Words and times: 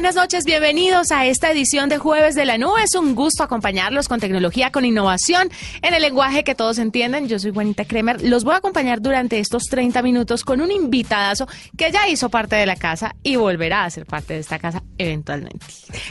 Buenas 0.00 0.16
noches, 0.16 0.46
bienvenidos 0.46 1.12
a 1.12 1.26
esta 1.26 1.52
edición 1.52 1.90
de 1.90 1.98
Jueves 1.98 2.34
de 2.34 2.46
la 2.46 2.56
Nube. 2.56 2.82
Es 2.82 2.94
un 2.94 3.14
gusto 3.14 3.42
acompañarlos 3.42 4.08
con 4.08 4.18
tecnología, 4.18 4.72
con 4.72 4.86
innovación, 4.86 5.50
en 5.82 5.92
el 5.92 6.00
lenguaje 6.00 6.42
que 6.42 6.54
todos 6.54 6.78
entienden. 6.78 7.28
Yo 7.28 7.38
soy 7.38 7.52
Juanita 7.52 7.84
Kremer. 7.84 8.22
Los 8.22 8.44
voy 8.44 8.54
a 8.54 8.56
acompañar 8.56 9.02
durante 9.02 9.38
estos 9.38 9.64
30 9.64 10.00
minutos 10.00 10.42
con 10.42 10.62
un 10.62 10.72
invitadazo 10.72 11.46
que 11.76 11.92
ya 11.92 12.08
hizo 12.08 12.30
parte 12.30 12.56
de 12.56 12.64
la 12.64 12.76
casa 12.76 13.14
y 13.22 13.36
volverá 13.36 13.84
a 13.84 13.90
ser 13.90 14.06
parte 14.06 14.32
de 14.32 14.40
esta 14.40 14.58
casa 14.58 14.82
eventualmente. 14.96 15.66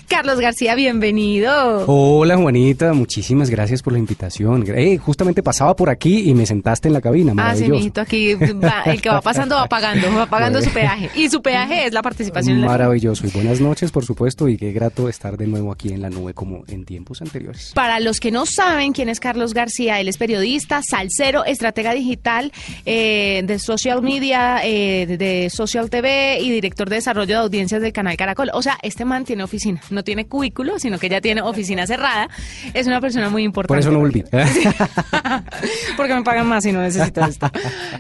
Carlos 0.08 0.40
García, 0.40 0.76
bienvenido. 0.76 1.86
Hola, 1.88 2.38
Juanita, 2.38 2.94
muchísimas 2.94 3.50
gracias 3.50 3.82
por 3.82 3.94
la 3.94 3.98
invitación. 3.98 4.66
Eh, 4.68 5.00
justamente 5.00 5.42
pasaba 5.42 5.76
por 5.76 5.90
aquí 5.90 6.30
y 6.30 6.36
me 6.36 6.46
sentaste 6.46 6.90
en 6.90 6.94
la 6.94 7.02
cabina. 7.02 7.34
Ah, 7.38 7.56
sí, 7.56 7.68
mijito, 7.68 8.02
aquí 8.02 8.36
va, 8.36 8.84
el 8.86 9.02
que 9.02 9.10
va 9.10 9.22
pasando 9.22 9.56
va 9.56 9.66
pagando, 9.66 10.14
va 10.16 10.28
pagando 10.28 10.62
su 10.62 10.70
peaje. 10.70 11.10
Y 11.16 11.28
su 11.28 11.42
peaje 11.42 11.88
es 11.88 11.94
la 11.94 12.04
participación. 12.04 12.58
en 12.58 12.62
la 12.62 12.68
Maravilloso. 12.68 13.26
Y 13.26 13.32
buenas 13.32 13.60
noches, 13.60 13.79
por 13.88 14.06
supuesto, 14.06 14.48
y 14.50 14.58
qué 14.58 14.72
grato 14.72 15.08
estar 15.08 15.38
de 15.38 15.48
nuevo 15.48 15.72
aquí 15.72 15.94
en 15.94 16.02
la 16.02 16.10
nube 16.10 16.34
como 16.34 16.64
en 16.68 16.86
tiempos 16.86 17.22
anteriores. 17.22 17.72
Para 17.74 18.00
los 18.00 18.20
que 18.20 18.32
no 18.32 18.46
saben 18.46 18.92
quién 18.92 19.10
es 19.10 19.20
Carlos 19.20 19.54
García, 19.54 20.00
él 20.00 20.10
es 20.10 20.18
periodista, 20.18 20.82
salsero, 20.84 21.46
estratega 21.46 21.94
digital 21.94 22.52
eh, 22.86 23.42
de 23.46 23.60
social 23.60 24.02
media, 24.02 24.60
eh, 24.64 25.06
de 25.06 25.50
social 25.50 25.90
TV 25.90 26.40
y 26.42 26.52
director 26.52 26.90
de 26.90 26.98
desarrollo 26.98 27.36
de 27.36 27.42
audiencias 27.42 27.82
del 27.82 27.94
canal 27.94 28.18
Caracol. 28.18 28.50
O 28.54 28.62
sea, 28.62 28.78
este 28.82 29.06
man 29.06 29.24
tiene 29.24 29.44
oficina, 29.44 29.82
no 29.90 30.04
tiene 30.04 30.28
cubículo, 30.28 30.78
sino 30.78 31.00
que 31.00 31.08
ya 31.10 31.22
tiene 31.22 31.42
oficina 31.42 31.88
cerrada. 31.88 32.30
Es 32.74 32.86
una 32.86 33.00
persona 33.00 33.30
muy 33.30 33.44
importante. 33.44 33.70
Por 33.70 33.80
eso 33.80 33.92
no 33.92 34.00
volví. 34.00 34.24
Porque 35.98 36.14
me 36.14 36.24
pagan 36.24 36.48
más 36.48 36.66
y 36.66 36.72
no 36.72 36.82
necesito 36.82 37.24
esto. 37.26 37.50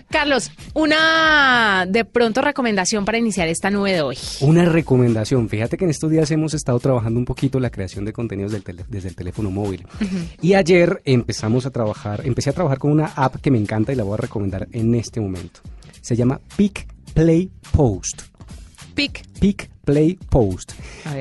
Carlos, 0.09 0.52
una 0.73 1.86
de 1.88 2.05
pronto 2.05 2.41
recomendación 2.41 3.05
para 3.05 3.17
iniciar 3.17 3.47
esta 3.47 3.69
nube 3.69 3.93
de 3.93 4.02
hoy. 4.02 4.17
Una 4.41 4.66
recomendación, 4.66 5.47
fíjate 5.49 5.68
que 5.77 5.85
en 5.85 5.91
estos 5.91 6.09
días 6.09 6.29
hemos 6.31 6.53
estado 6.53 6.79
trabajando 6.79 7.19
un 7.19 7.25
poquito 7.25 7.59
la 7.59 7.69
creación 7.69 8.05
de 8.05 8.13
contenidos 8.13 8.51
desde 8.87 9.09
el 9.09 9.15
teléfono 9.15 9.51
móvil. 9.51 9.85
Y 10.41 10.53
ayer 10.53 11.01
empezamos 11.05 11.65
a 11.65 11.71
trabajar, 11.71 12.21
empecé 12.25 12.49
a 12.49 12.53
trabajar 12.53 12.79
con 12.79 12.91
una 12.91 13.07
app 13.07 13.37
que 13.37 13.51
me 13.51 13.57
encanta 13.57 13.91
y 13.91 13.95
la 13.95 14.03
voy 14.03 14.15
a 14.15 14.17
recomendar 14.17 14.67
en 14.71 14.95
este 14.95 15.19
momento. 15.19 15.61
Se 16.01 16.15
llama 16.15 16.39
Pick 16.55 16.87
Play 17.13 17.51
Post. 17.71 18.21
Pick. 18.95 19.28
Pick 19.39 19.69
Play 19.89 20.19
Post. 20.29 20.73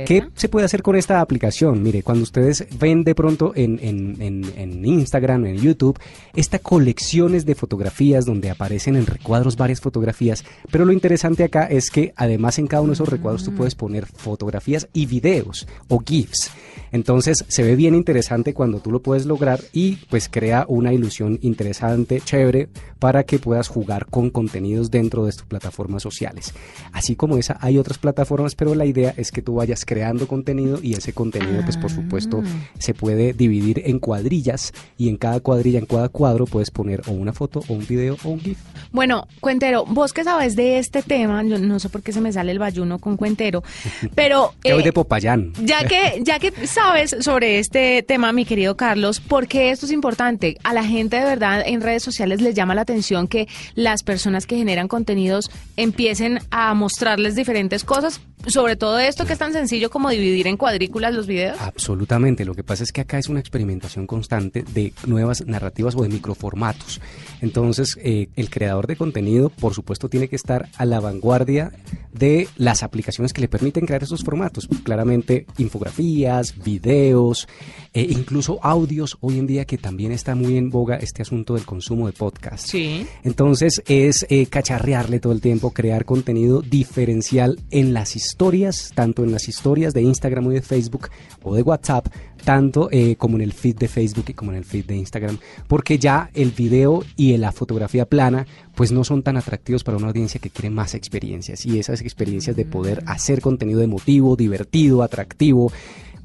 ¿Qué 0.05 0.29
se 0.35 0.49
puede 0.51 0.67
hacer 0.67 0.83
con 0.83 0.95
esta 0.95 1.23
aplicación? 1.23 1.83
Mire, 1.83 2.03
cuando 2.03 2.25
ustedes 2.25 2.67
ven 2.79 3.03
de 3.03 3.15
pronto 3.15 3.53
en, 3.55 3.79
en, 3.81 4.85
Instagram, 4.85 5.47
en 5.47 5.57
YouTube, 5.57 5.99
esta 6.35 6.59
colecciones 6.59 7.47
de 7.47 7.55
fotografías 7.55 8.27
donde 8.27 8.51
aparecen 8.51 8.97
en 8.97 9.07
recuadros 9.07 9.57
varias 9.57 9.81
fotografías, 9.81 10.45
pero 10.71 10.85
lo 10.85 10.93
interesante 10.93 11.45
acá 11.45 11.65
es 11.65 11.91
que 11.91 12.13
además 12.17 12.59
en 12.59 12.67
cada 12.67 12.83
uno 12.83 12.91
de 12.91 12.95
esos 12.95 13.09
recuadros 13.09 13.45
tú 13.45 13.55
puedes 13.55 13.75
poner 13.75 14.05
fotografías 14.05 14.89
y 14.93 15.07
videos 15.07 15.67
o 15.89 16.01
GIFs. 16.01 16.51
Entonces 16.91 17.45
se 17.49 17.63
ve 17.63 17.77
bien 17.77 17.95
interesante 17.95 18.55
cuando 18.55 18.81
tú 18.81 18.91
lo 18.91 19.01
puedes 19.01 19.27
lograr 19.27 19.61
y 19.73 19.97
pues 20.11 20.29
crea 20.29 20.65
una 20.69 20.93
ilusión 20.93 21.39
interesante, 21.43 22.21
chévere, 22.21 22.69
para 22.99 23.25
que 23.25 23.39
puedas 23.39 23.69
jugar 23.69 24.07
con 24.07 24.31
contenidos 24.31 24.91
dentro 24.91 25.25
de 25.25 25.33
tus 25.33 25.45
plataformas 25.45 26.03
sociales. 26.03 26.55
Así 26.93 27.15
como 27.15 27.37
esa, 27.37 27.59
hay 27.61 27.79
otras 27.79 27.99
plataformas 27.99 28.08
pero 28.57 28.75
la 28.75 28.87
idea 28.87 29.15
es 29.17 29.33
que 29.33 29.43
tú 29.43 29.55
vayas 29.57 29.85
creando 29.85 30.27
contenido 30.27 30.79
y 30.83 30.95
ese 30.95 31.13
contenido, 31.13 31.63
pues 31.65 31.77
por 31.77 31.91
supuesto, 31.91 32.43
ah. 32.45 32.49
se 32.79 32.95
puede 32.95 33.33
dividir 33.33 33.83
en 33.85 33.99
cuadrillas 33.99 34.73
y 34.97 35.09
en 35.09 35.17
cada 35.17 35.41
cuadrilla, 35.41 35.79
en 35.79 35.87
cada 35.87 36.09
cuadro, 36.09 36.47
puedes 36.47 36.71
poner 36.71 37.03
o 37.07 37.13
una 37.13 37.33
foto 37.33 37.63
o 37.69 37.75
un 37.75 37.87
video 37.87 38.17
o 38.25 38.31
un 38.31 38.41
GIF. 38.41 38.59
Bueno, 38.93 39.27
Cuentero, 39.41 39.85
vos 39.85 40.13
que 40.13 40.25
sabes 40.25 40.57
de 40.57 40.79
este 40.79 41.03
tema, 41.03 41.43
yo 41.45 41.59
no 41.59 41.79
sé 41.79 41.89
por 41.89 42.03
qué 42.03 42.13
se 42.13 42.21
me 42.21 42.33
sale 42.33 42.53
el 42.53 42.59
bayuno 42.59 42.99
con 42.99 43.17
Cuentero, 43.17 43.63
pero... 44.15 44.55
que 44.63 44.73
de 44.73 44.93
Popayán. 44.93 45.53
Ya 45.63 45.87
que, 45.87 46.23
ya 46.23 46.39
que 46.39 46.53
sabes 46.67 47.17
sobre 47.21 47.59
este 47.59 48.03
tema, 48.03 48.33
mi 48.33 48.45
querido 48.45 48.77
Carlos, 48.77 49.21
¿por 49.21 49.49
qué 49.49 49.71
esto 49.71 49.87
es 49.87 49.93
importante? 49.93 50.57
A 50.65 50.73
la 50.73 50.85
gente 50.85 51.17
de 51.17 51.25
verdad 51.25 51.63
en 51.67 51.81
redes 51.81 52.03
sociales 52.03 52.41
les 52.41 52.55
llama 52.55 52.75
la 52.75 52.83
atención 52.83 53.29
que 53.29 53.49
las 53.75 54.03
personas 54.03 54.47
que 54.47 54.57
generan 54.57 54.89
contenidos 54.89 55.51
empiecen 55.77 56.41
a 56.51 56.75
mostrarles 56.75 57.35
diferentes 57.35 57.85
cosas, 57.85 57.98
cosas 58.01 58.21
sobre 58.47 58.77
todo 58.77 58.99
esto 58.99 59.27
que 59.27 59.33
es 59.33 59.39
tan 59.39 59.53
sencillo 59.53 59.91
como 59.91 60.11
dividir 60.11 60.47
en 60.47 60.57
cuadrículas 60.57 61.15
los 61.15 61.27
videos? 61.27 61.59
Absolutamente. 61.61 62.45
Lo 62.45 62.55
que 62.55 62.63
pasa 62.63 62.85
es 62.85 62.93
que 62.93 63.01
acá 63.01 63.19
es 63.19 63.29
una 63.29 63.41
experimentación 63.41 64.07
constante 64.07 64.63
de 64.63 64.93
nuevas 65.07 65.45
narrativas 65.47 65.95
o 65.97 66.03
de 66.03 66.09
microformatos. 66.09 67.01
Entonces, 67.41 67.99
eh, 68.03 68.29
el 68.37 68.49
creador 68.49 68.87
de 68.87 68.97
contenido, 68.97 69.51
por 69.51 69.75
supuesto, 69.75 70.09
tiene 70.09 70.29
que 70.29 70.37
estar 70.37 70.69
a 70.77 70.85
la 70.85 71.01
vanguardia 71.01 71.73
de 72.13 72.49
las 72.57 72.83
aplicaciones 72.83 73.33
que 73.33 73.41
le 73.41 73.49
permiten 73.49 73.87
crear 73.87 74.03
esos 74.03 74.25
formatos. 74.25 74.69
Claramente, 74.83 75.47
infografías, 75.59 76.57
videos, 76.63 77.49
e 77.93 78.03
incluso 78.03 78.61
audios. 78.63 79.19
Hoy 79.21 79.39
en 79.39 79.47
día 79.47 79.65
que 79.65 79.79
también 79.79 80.13
está 80.13 80.35
muy 80.35 80.57
en 80.57 80.71
boga 80.71 80.97
este 80.97 81.23
asunto 81.23 81.55
del 81.55 81.67
consumo 81.67 82.07
de 82.07 82.13
podcast. 82.13 82.67
Sí. 82.67 83.07
Entonces, 83.25 83.83
es 83.87 84.27
eh, 84.31 84.47
cacharrearle 84.47 85.21
todo 85.21 85.33
el 85.33 85.41
tiempo, 85.41 85.73
crear 85.73 86.05
contenido 86.05 86.63
diferencial 86.63 87.59
en 87.71 87.93
las 87.93 88.17
historias 88.17 88.28
historias, 88.29 88.93
tanto 88.95 89.25
en 89.25 89.33
las 89.33 89.49
historias 89.49 89.95
de 89.95 90.03
Instagram 90.03 90.47
o 90.47 90.51
de 90.51 90.61
Facebook 90.61 91.09
o 91.43 91.55
de 91.55 91.63
WhatsApp, 91.63 92.09
tanto 92.45 92.89
eh, 92.91 93.17
como 93.17 93.37
en 93.37 93.43
el 93.43 93.53
feed 93.53 93.77
de 93.77 93.89
Facebook 93.89 94.27
y 94.29 94.35
como 94.35 94.53
en 94.53 94.59
el 94.59 94.65
feed 94.65 94.85
de 94.85 94.97
Instagram, 94.97 95.39
porque 95.67 95.99
ya 95.99 96.31
el 96.35 96.51
video 96.51 97.03
y 97.17 97.37
la 97.39 97.53
fotografía 97.53 98.05
plana 98.05 98.47
pues 98.75 98.93
no 98.93 99.03
son 99.03 99.23
tan 99.23 99.37
atractivos 99.37 99.83
para 99.83 99.97
una 99.97 100.09
audiencia 100.09 100.41
que 100.41 100.51
quiere 100.51 100.71
más 100.71 100.95
experiencias. 100.95 101.67
Y 101.67 101.79
esas 101.79 102.01
experiencias 102.01 102.55
de 102.55 102.65
poder 102.65 103.03
hacer 103.07 103.41
contenido 103.41 103.83
emotivo, 103.83 104.37
divertido, 104.37 105.03
atractivo, 105.03 105.73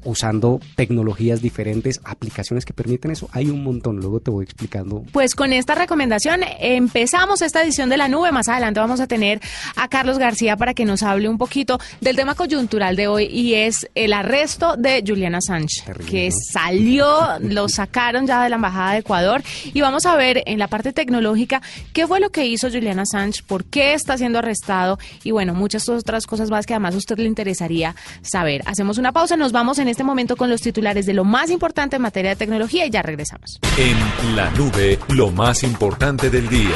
usando 0.04 0.60
tecnologías 0.76 1.42
diferentes, 1.42 2.00
aplicaciones 2.04 2.64
que 2.64 2.72
permiten 2.72 3.10
eso. 3.10 3.28
Hay 3.32 3.48
un 3.48 3.62
montón, 3.62 3.96
luego 3.96 4.20
te 4.20 4.30
voy 4.30 4.44
explicando. 4.44 5.04
Pues 5.12 5.34
con 5.34 5.52
esta 5.52 5.74
recomendación 5.74 6.40
empezamos 6.60 7.42
esta 7.42 7.62
edición 7.62 7.88
de 7.88 7.96
la 7.96 8.08
nube. 8.08 8.32
Más 8.32 8.48
adelante 8.48 8.80
vamos 8.80 9.00
a 9.00 9.06
tener 9.06 9.40
a 9.76 9.88
Carlos 9.88 10.18
García 10.18 10.56
para 10.56 10.74
que 10.74 10.84
nos 10.84 11.02
hable 11.02 11.28
un 11.28 11.38
poquito 11.38 11.78
del 12.00 12.16
tema 12.16 12.34
coyuntural 12.34 12.96
de 12.96 13.08
hoy 13.08 13.24
y 13.24 13.54
es 13.54 13.88
el 13.94 14.12
arresto 14.12 14.76
de 14.76 15.02
Juliana 15.06 15.40
Sánchez, 15.40 15.84
que 16.08 16.30
salió, 16.52 17.08
lo 17.40 17.68
sacaron 17.68 18.26
ya 18.26 18.42
de 18.42 18.50
la 18.50 18.56
Embajada 18.56 18.92
de 18.92 18.98
Ecuador 18.98 19.42
y 19.72 19.80
vamos 19.80 20.06
a 20.06 20.16
ver 20.16 20.42
en 20.46 20.58
la 20.58 20.68
parte 20.68 20.92
tecnológica 20.92 21.62
qué 21.92 22.06
fue 22.06 22.20
lo 22.20 22.30
que 22.30 22.46
hizo 22.46 22.70
Juliana 22.70 23.04
Sánchez, 23.06 23.42
por 23.42 23.64
qué 23.64 23.94
está 23.94 24.16
siendo 24.18 24.38
arrestado 24.38 24.98
y 25.22 25.30
bueno, 25.30 25.54
muchas 25.54 25.88
otras 25.88 26.26
cosas 26.26 26.50
más 26.50 26.66
que 26.66 26.74
además 26.74 26.94
a 26.94 26.98
usted 26.98 27.18
le 27.18 27.26
interesaría 27.26 27.94
saber. 28.22 28.62
Hacemos 28.66 28.98
una 28.98 29.12
pausa, 29.12 29.36
nos 29.36 29.52
vamos 29.52 29.78
en 29.78 29.88
este 29.94 30.02
momento 30.02 30.34
con 30.34 30.50
los 30.50 30.60
titulares 30.60 31.06
de 31.06 31.14
lo 31.14 31.22
más 31.24 31.50
importante 31.50 31.96
en 31.96 32.02
materia 32.02 32.30
de 32.30 32.36
tecnología 32.36 32.84
y 32.84 32.90
ya 32.90 33.00
regresamos. 33.00 33.60
En 33.78 34.34
la 34.34 34.50
nube, 34.50 34.98
lo 35.10 35.30
más 35.30 35.62
importante 35.62 36.30
del 36.30 36.48
día. 36.48 36.74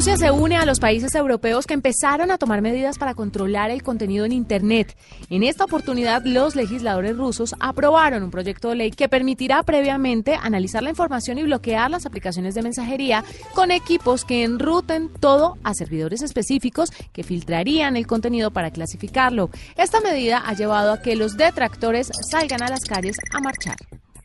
Rusia 0.00 0.16
se 0.16 0.30
une 0.30 0.56
a 0.56 0.64
los 0.64 0.80
países 0.80 1.14
europeos 1.14 1.66
que 1.66 1.74
empezaron 1.74 2.30
a 2.30 2.38
tomar 2.38 2.62
medidas 2.62 2.96
para 2.96 3.12
controlar 3.12 3.70
el 3.70 3.82
contenido 3.82 4.24
en 4.24 4.32
Internet. 4.32 4.96
En 5.28 5.42
esta 5.42 5.66
oportunidad, 5.66 6.24
los 6.24 6.56
legisladores 6.56 7.18
rusos 7.18 7.54
aprobaron 7.60 8.22
un 8.22 8.30
proyecto 8.30 8.70
de 8.70 8.76
ley 8.76 8.92
que 8.92 9.10
permitirá 9.10 9.62
previamente 9.62 10.38
analizar 10.40 10.82
la 10.82 10.88
información 10.88 11.36
y 11.36 11.42
bloquear 11.42 11.90
las 11.90 12.06
aplicaciones 12.06 12.54
de 12.54 12.62
mensajería 12.62 13.24
con 13.54 13.70
equipos 13.70 14.24
que 14.24 14.42
enruten 14.42 15.10
todo 15.20 15.58
a 15.64 15.74
servidores 15.74 16.22
específicos 16.22 16.88
que 17.12 17.22
filtrarían 17.22 17.94
el 17.98 18.06
contenido 18.06 18.52
para 18.52 18.70
clasificarlo. 18.70 19.50
Esta 19.76 20.00
medida 20.00 20.38
ha 20.38 20.54
llevado 20.54 20.94
a 20.94 21.02
que 21.02 21.14
los 21.14 21.36
detractores 21.36 22.10
salgan 22.30 22.62
a 22.62 22.70
las 22.70 22.86
calles 22.86 23.16
a 23.34 23.40
marchar. 23.40 23.76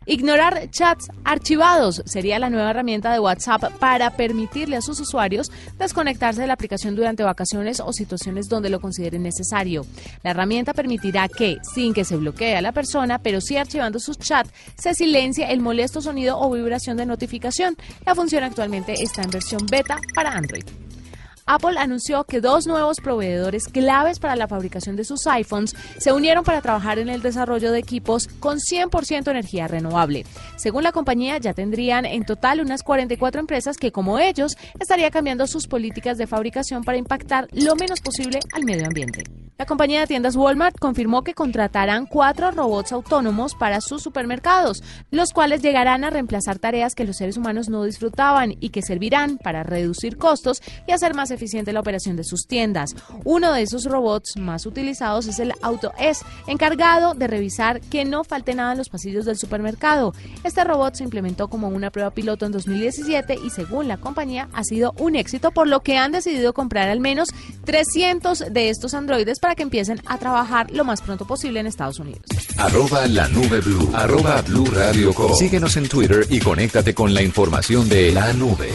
Ignorar 0.08 0.70
chats 0.70 1.10
archivados 1.24 2.04
sería 2.06 2.38
la 2.38 2.52
nueva 2.52 2.70
herramienta 2.70 3.12
de 3.12 3.20
WhatsApp 3.20 3.74
para 3.80 4.16
permitirle 4.16 4.76
a 4.76 4.82
sus 4.82 5.00
usuarios 5.00 5.52
desconectarse 5.80 6.42
de 6.42 6.48
la 6.48 6.54
aplicación 6.54 6.96
durante 6.96 7.24
vacaciones 7.24 7.80
o 7.80 7.92
situaciones 7.92 8.48
donde 8.48 8.70
lo 8.70 8.80
consideren 8.80 9.24
necesario. 9.24 9.86
La 10.22 10.32
herramienta 10.32 10.74
permitirá 10.74 11.28
que, 11.28 11.58
sin 11.74 11.94
que 11.94 12.06
se 12.06 12.18
bloquee 12.18 12.56
a 12.56 12.62
la 12.62 12.72
persona, 12.72 13.18
pero 13.18 13.42
sí 13.42 13.58
archivando 13.58 14.00
sus 14.00 14.20
chats, 14.20 14.52
se 14.78 14.94
silencie 14.94 15.52
el 15.52 15.62
molesto 15.62 16.02
sonido 16.02 16.40
o 16.40 16.52
vibración 16.52 16.98
de 16.98 17.08
notificación. 17.08 17.76
La 18.06 18.14
función 18.14 18.44
actualmente 18.44 18.94
está 19.02 19.24
en 19.24 19.32
versión 19.32 19.66
beta 19.66 20.00
para 20.14 20.32
Android. 20.32 20.85
Apple 21.48 21.78
anunció 21.78 22.24
que 22.24 22.42
dos 22.42 22.66
nuevos 22.66 22.98
proveedores 23.00 23.68
claves 23.68 24.18
para 24.18 24.36
la 24.36 24.48
fabricación 24.48 24.96
de 24.96 25.04
sus 25.04 25.28
iPhones 25.28 25.76
se 26.00 26.12
unieron 26.12 26.44
para 26.44 26.60
trabajar 26.60 26.98
en 26.98 27.08
el 27.08 27.22
desarrollo 27.22 27.72
de 27.72 27.78
equipos 27.78 28.28
con 28.40 28.58
100% 28.58 29.30
energía 29.30 29.68
renovable. 29.68 30.26
Según 30.56 30.82
la 30.82 30.92
compañía, 30.92 31.38
ya 31.38 31.54
tendrían 31.54 32.06
en 32.06 32.26
total 32.26 32.62
unas 32.62 32.82
44 32.82 33.40
empresas 33.40 33.78
que, 33.78 33.92
como 33.92 34.18
ellos, 34.18 34.58
estaría 34.80 35.12
cambiando 35.12 35.46
sus 35.46 35.68
políticas 35.68 36.18
de 36.18 36.26
fabricación 36.26 36.84
para 36.84 36.98
impactar 36.98 37.48
lo 37.52 37.76
menos 37.76 38.02
posible 38.02 38.40
al 38.52 38.66
medio 38.66 38.88
ambiente. 38.88 39.24
La 39.58 39.66
compañía 39.66 40.02
de 40.02 40.08
tiendas 40.08 40.36
Walmart 40.36 40.78
confirmó 40.78 41.24
que 41.24 41.34
contratarán 41.34 42.08
cuatro 42.08 42.52
robots 42.52 42.92
autónomos 42.92 43.56
para 43.56 43.80
sus 43.80 44.04
supermercados, 44.04 44.84
los 45.12 45.32
cuales 45.32 45.62
llegarán 45.62 46.04
a 46.04 46.10
reemplazar 46.10 46.60
tareas 46.60 46.94
que 46.94 47.06
los 47.06 47.16
seres 47.16 47.38
humanos 47.38 47.70
no 47.70 47.86
disfrutaban 47.86 48.56
y 48.60 48.70
que 48.70 48.82
servirán 48.82 49.38
para 49.38 49.64
reducir 49.64 50.18
costos 50.18 50.62
y 50.88 50.92
hacer 50.92 51.14
más 51.14 51.32
eficiente 51.36 51.74
la 51.74 51.80
operación 51.80 52.16
de 52.16 52.24
sus 52.24 52.48
tiendas. 52.48 52.96
Uno 53.24 53.54
de 53.54 53.62
esos 53.62 53.86
robots 53.86 54.38
más 54.38 54.66
utilizados 54.66 55.28
es 55.28 55.40
el 55.40 55.54
Auto 55.62 55.94
S, 56.00 56.26
encargado 56.48 57.14
de 57.14 57.28
revisar 57.28 57.82
que 57.82 58.06
no 58.06 58.24
falte 58.24 58.56
nada 58.56 58.72
en 58.72 58.78
los 58.78 58.90
pasillos 58.90 59.26
del 59.26 59.38
supermercado. 59.38 60.14
Este 60.44 60.64
robot 60.64 60.96
se 60.96 61.04
implementó 61.04 61.48
como 61.48 61.68
una 61.68 61.92
prueba 61.92 62.12
piloto 62.12 62.46
en 62.46 62.52
2017 62.52 63.38
y 63.46 63.50
según 63.50 63.88
la 63.88 63.98
compañía 63.98 64.50
ha 64.54 64.64
sido 64.64 64.94
un 64.98 65.16
éxito, 65.16 65.52
por 65.52 65.68
lo 65.68 65.82
que 65.82 65.98
han 65.98 66.12
decidido 66.12 66.54
comprar 66.54 66.90
al 66.90 67.00
menos 67.00 67.30
300 67.66 68.46
de 68.52 68.70
estos 68.70 68.94
androides 68.94 69.40
para 69.40 69.56
que 69.56 69.64
empiecen 69.64 70.02
a 70.06 70.18
trabajar 70.18 70.72
lo 70.72 70.84
más 70.84 71.02
pronto 71.02 71.26
posible 71.26 71.60
en 71.60 71.68
Estados 71.68 72.00
Unidos. 72.00 72.26
Arroba 72.58 73.08
la 73.08 73.28
nube 73.28 73.60
blue. 73.62 73.90
Arroba 73.94 74.42
blue 74.42 74.66
radio 74.66 75.14
Síguenos 75.38 75.78
en 75.78 75.88
Twitter 75.88 76.26
y 76.30 76.40
conéctate 76.40 76.94
con 76.94 77.14
la 77.14 77.22
información 77.22 77.88
de 77.90 78.12
la 78.12 78.34
nube. 78.34 78.70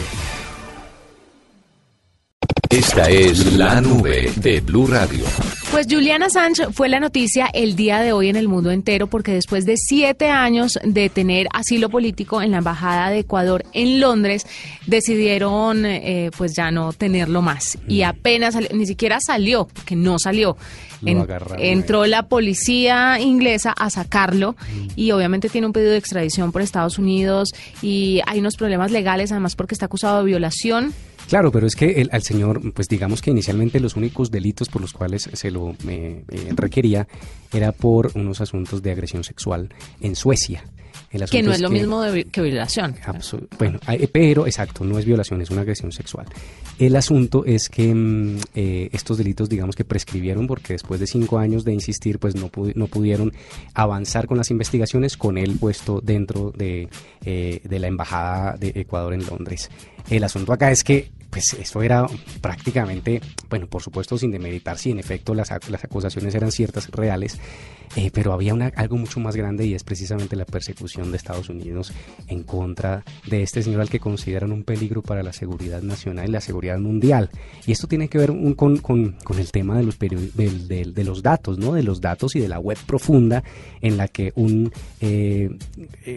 Esta 2.71 3.09
es 3.09 3.57
la 3.57 3.81
nube 3.81 4.31
de 4.37 4.61
Blue 4.61 4.87
Radio. 4.87 5.25
Pues 5.71 5.87
Juliana 5.89 6.29
Sánchez 6.29 6.69
fue 6.71 6.87
la 6.87 7.01
noticia 7.01 7.49
el 7.53 7.75
día 7.75 7.99
de 7.99 8.13
hoy 8.13 8.29
en 8.29 8.37
el 8.37 8.47
mundo 8.47 8.71
entero 8.71 9.07
porque 9.07 9.33
después 9.33 9.65
de 9.65 9.75
siete 9.75 10.29
años 10.29 10.79
de 10.81 11.09
tener 11.09 11.47
asilo 11.53 11.89
político 11.89 12.41
en 12.41 12.51
la 12.51 12.59
Embajada 12.59 13.09
de 13.09 13.19
Ecuador 13.19 13.65
en 13.73 13.99
Londres, 13.99 14.47
decidieron 14.87 15.85
eh, 15.85 16.31
pues 16.37 16.55
ya 16.55 16.71
no 16.71 16.93
tenerlo 16.93 17.41
más. 17.41 17.77
Y 17.89 18.03
mm. 18.03 18.05
apenas, 18.05 18.55
ni 18.73 18.85
siquiera 18.85 19.19
salió, 19.19 19.67
porque 19.67 19.97
no 19.97 20.17
salió. 20.17 20.55
entró 21.57 22.05
la 22.05 22.23
policía 22.29 23.19
inglesa 23.19 23.73
a 23.77 23.89
sacarlo 23.89 24.53
mm. 24.53 24.87
y 24.95 25.11
obviamente 25.11 25.49
tiene 25.49 25.67
un 25.67 25.73
pedido 25.73 25.91
de 25.91 25.97
extradición 25.97 26.53
por 26.53 26.61
Estados 26.61 26.97
Unidos 26.97 27.49
y 27.81 28.21
hay 28.27 28.39
unos 28.39 28.55
problemas 28.55 28.91
legales 28.91 29.31
además 29.31 29.55
porque 29.55 29.75
está 29.75 29.87
acusado 29.87 30.19
de 30.19 30.25
violación 30.25 30.93
Claro, 31.31 31.49
pero 31.49 31.65
es 31.65 31.77
que 31.77 32.01
el, 32.01 32.09
al 32.11 32.23
señor, 32.23 32.73
pues 32.73 32.89
digamos 32.89 33.21
que 33.21 33.31
inicialmente 33.31 33.79
los 33.79 33.95
únicos 33.95 34.31
delitos 34.31 34.67
por 34.67 34.81
los 34.81 34.91
cuales 34.91 35.29
se 35.31 35.49
lo 35.49 35.73
eh, 35.87 36.25
requería 36.57 37.07
era 37.53 37.71
por 37.71 38.11
unos 38.15 38.41
asuntos 38.41 38.81
de 38.83 38.91
agresión 38.91 39.23
sexual 39.23 39.69
en 40.01 40.17
Suecia. 40.17 40.65
que 41.31 41.41
no 41.41 41.53
es, 41.53 41.61
lo 41.61 41.69
mismo 41.69 42.03
que 42.33 42.41
violación. 42.41 42.97
Bueno, 43.57 43.79
pero 44.11 44.45
exacto, 44.45 44.83
no 44.83 44.99
es 44.99 45.05
violación, 45.05 45.41
es 45.41 45.49
una 45.51 45.61
agresión 45.61 45.93
sexual. 45.93 46.25
El 46.77 46.97
asunto 46.97 47.45
es 47.45 47.69
que 47.69 47.95
mm, 47.95 48.37
eh, 48.53 48.89
estos 48.91 49.17
delitos, 49.17 49.47
digamos 49.47 49.77
que 49.77 49.85
prescribieron 49.85 50.47
porque 50.47 50.73
después 50.73 50.99
de 50.99 51.07
cinco 51.07 51.39
años 51.39 51.63
de 51.63 51.71
insistir, 51.71 52.19
pues 52.19 52.35
no, 52.35 52.51
no 52.75 52.87
pudieron 52.87 53.31
avanzar 53.73 54.27
con 54.27 54.37
las 54.37 54.51
investigaciones 54.51 55.15
con 55.15 55.37
él 55.37 55.55
puesto 55.57 56.01
dentro 56.01 56.51
de, 56.51 56.89
eh, 57.23 57.61
de 57.63 57.79
la 57.79 57.87
Embajada 57.87 58.57
de 58.57 58.73
Ecuador 58.75 59.13
en 59.13 59.25
Londres. 59.25 59.71
El 60.09 60.25
asunto 60.25 60.51
acá 60.51 60.71
es 60.71 60.83
que 60.83 61.20
pues 61.31 61.53
esto 61.53 61.81
era 61.81 62.05
prácticamente, 62.41 63.21
bueno, 63.49 63.65
por 63.67 63.81
supuesto 63.81 64.17
sin 64.17 64.31
demeritar 64.31 64.77
si 64.77 64.91
en 64.91 64.99
efecto 64.99 65.33
las, 65.33 65.49
las 65.69 65.83
acusaciones 65.83 66.35
eran 66.35 66.51
ciertas, 66.51 66.89
reales, 66.91 67.39
eh, 67.97 68.09
pero 68.13 68.31
había 68.31 68.53
una, 68.53 68.67
algo 68.75 68.95
mucho 68.97 69.19
más 69.19 69.35
grande 69.35 69.65
y 69.65 69.73
es 69.73 69.83
precisamente 69.83 70.37
la 70.37 70.45
persecución 70.45 71.11
de 71.11 71.17
Estados 71.17 71.49
Unidos 71.49 71.91
en 72.27 72.43
contra 72.43 73.03
de 73.27 73.43
este 73.43 73.61
señor 73.61 73.81
al 73.81 73.89
que 73.89 73.99
consideran 73.99 74.53
un 74.53 74.63
peligro 74.63 75.01
para 75.01 75.23
la 75.23 75.33
seguridad 75.33 75.81
nacional 75.81 76.29
y 76.29 76.31
la 76.31 76.39
seguridad 76.39 76.79
mundial. 76.79 77.29
Y 77.65 77.73
esto 77.73 77.87
tiene 77.87 78.07
que 78.07 78.17
ver 78.17 78.31
con, 78.55 78.77
con, 78.77 79.15
el 79.37 79.51
tema 79.51 79.77
de 79.77 79.83
los, 79.83 79.99
de, 79.99 80.85
de, 80.85 81.03
los 81.03 81.21
datos, 81.21 81.57
¿no? 81.57 81.73
De 81.73 81.83
los 81.83 81.99
datos 81.99 82.35
y 82.35 82.39
de 82.39 82.47
la 82.47 82.59
web 82.59 82.77
profunda 82.85 83.43
en 83.81 83.97
la 83.97 84.07
que 84.07 84.31
un 84.35 84.71
eh, 85.01 85.49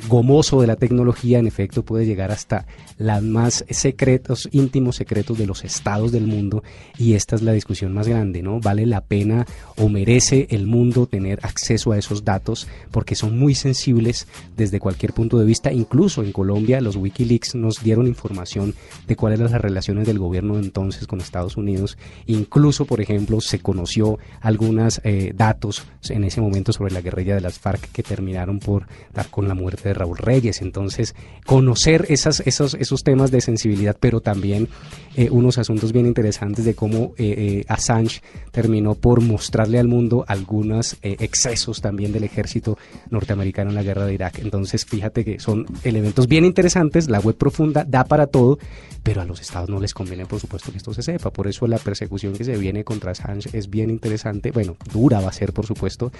gomoso 0.09 0.61
de 0.61 0.69
la 0.69 0.77
tecnología 0.77 1.41
en 1.41 1.49
efecto 1.49 1.85
puede 1.85 2.07
llegar 2.07 2.31
hasta 2.31 2.67
los 2.99 3.23
más 3.23 3.65
secretos, 3.69 4.49
íntimos 4.53 4.97
secretos 4.97 5.39
de 5.39 5.47
los 5.47 5.65
estados 5.65 6.13
del 6.13 6.27
mundo 6.27 6.63
y 6.99 7.15
esta 7.15 7.35
es 7.35 7.43
la 7.43 7.53
discusión 7.53 7.93
más 7.93 8.07
grande, 8.07 8.43
¿no? 8.43 8.61
¿Vale 8.61 8.87
la 8.87 9.01
pena 9.01 9.45
o 9.77 9.89
merece 9.89 10.47
el 10.51 10.67
mundo 10.67 11.07
tener 11.07 11.41
acceso 11.43 11.64
acceso 11.65 11.93
a 11.93 11.99
esos 11.99 12.25
datos 12.25 12.69
porque 12.91 13.15
son 13.15 13.39
muy 13.39 13.55
sensibles 13.55 14.27
desde 14.55 14.81
cualquier 14.81 15.15
punto 15.15 15.39
de 15.39 15.47
vista. 15.47 15.73
Incluso 15.73 16.23
en 16.23 16.31
Colombia 16.31 16.83
los 16.83 16.97
Wikileaks 16.97 17.55
nos 17.55 17.83
dieron 17.83 18.07
información 18.07 18.75
de 19.07 19.17
cuáles 19.17 19.41
eran 19.41 19.53
las 19.53 19.63
relaciones 19.63 20.07
del 20.07 20.19
gobierno 20.19 20.59
entonces 20.59 21.07
con 21.07 21.21
Estados 21.21 21.57
Unidos. 21.57 21.97
Incluso, 22.27 22.85
por 22.85 23.01
ejemplo, 23.01 23.41
se 23.41 23.61
conoció 23.61 24.19
algunos 24.43 25.01
eh, 25.05 25.33
datos 25.35 25.87
en 26.11 26.25
ese 26.25 26.43
momento 26.43 26.75
sobre 26.75 26.93
la 26.93 27.01
guerrilla 27.01 27.35
de 27.35 27.41
las 27.41 27.59
FARC 27.59 27.91
que 27.93 28.03
terminaron 28.03 28.59
por 28.59 28.87
dar 29.15 29.29
con 29.29 29.49
la 29.49 29.55
muerte 29.55 29.89
de 29.89 29.95
Raúl 29.95 30.19
Reyes. 30.19 30.61
Entonces, 30.61 31.15
conocer 31.47 32.05
esas, 32.11 32.41
esos, 32.41 32.75
esos 32.75 33.05
temas 33.05 33.31
de 33.31 33.41
sensibilidad, 33.41 33.97
pero 33.99 34.21
también 34.21 34.69
eh, 35.17 35.31
unos 35.31 35.57
asuntos 35.57 35.93
bien 35.93 36.05
interesantes 36.05 36.67
de 36.67 36.75
cómo 36.75 37.15
eh, 37.17 37.65
Assange 37.69 38.21
terminó 38.51 38.95
por 38.95 39.23
mostrarle 39.23 39.79
al 39.79 39.89
mundo 39.89 40.27
algunas 40.29 40.99
excesos 41.03 41.54
también 41.81 42.13
del 42.13 42.25
ejército 42.25 42.79
norteamericano 43.11 43.71
en 43.71 43.77
la 43.77 43.83
guerra 43.83 44.07
de 44.07 44.15
Irak. 44.15 44.39
Entonces, 44.39 44.85
fíjate 44.85 45.25
que 45.25 45.39
son 45.39 45.67
elementos 45.83 46.27
bien 46.27 46.45
interesantes, 46.45 47.09
la 47.09 47.21
web 47.21 47.37
profunda 47.37 47.85
da 47.85 48.05
para 48.05 48.27
todo, 48.27 48.59
pero 49.03 49.21
a 49.21 49.25
los 49.25 49.41
estados 49.41 49.69
no 49.69 49.81
les 49.81 49.95
conviene, 49.95 50.27
por 50.27 50.41
supuesto, 50.41 50.73
que 50.73 50.79
esto 50.79 50.95
se 50.95 51.03
sepa. 51.03 51.31
Por 51.31 51.47
eso 51.47 51.67
la 51.67 51.79
persecución 51.79 52.33
que 52.33 52.45
se 52.45 52.57
viene 52.57 52.85
contra 52.85 53.13
Assange 53.13 53.51
es 53.53 53.69
bien 53.69 53.91
interesante, 53.91 54.51
bueno, 54.51 54.77
dura 54.93 55.21
va 55.21 55.29
a 55.29 55.33
ser, 55.33 55.53
por 55.53 55.67
supuesto, 55.67 56.11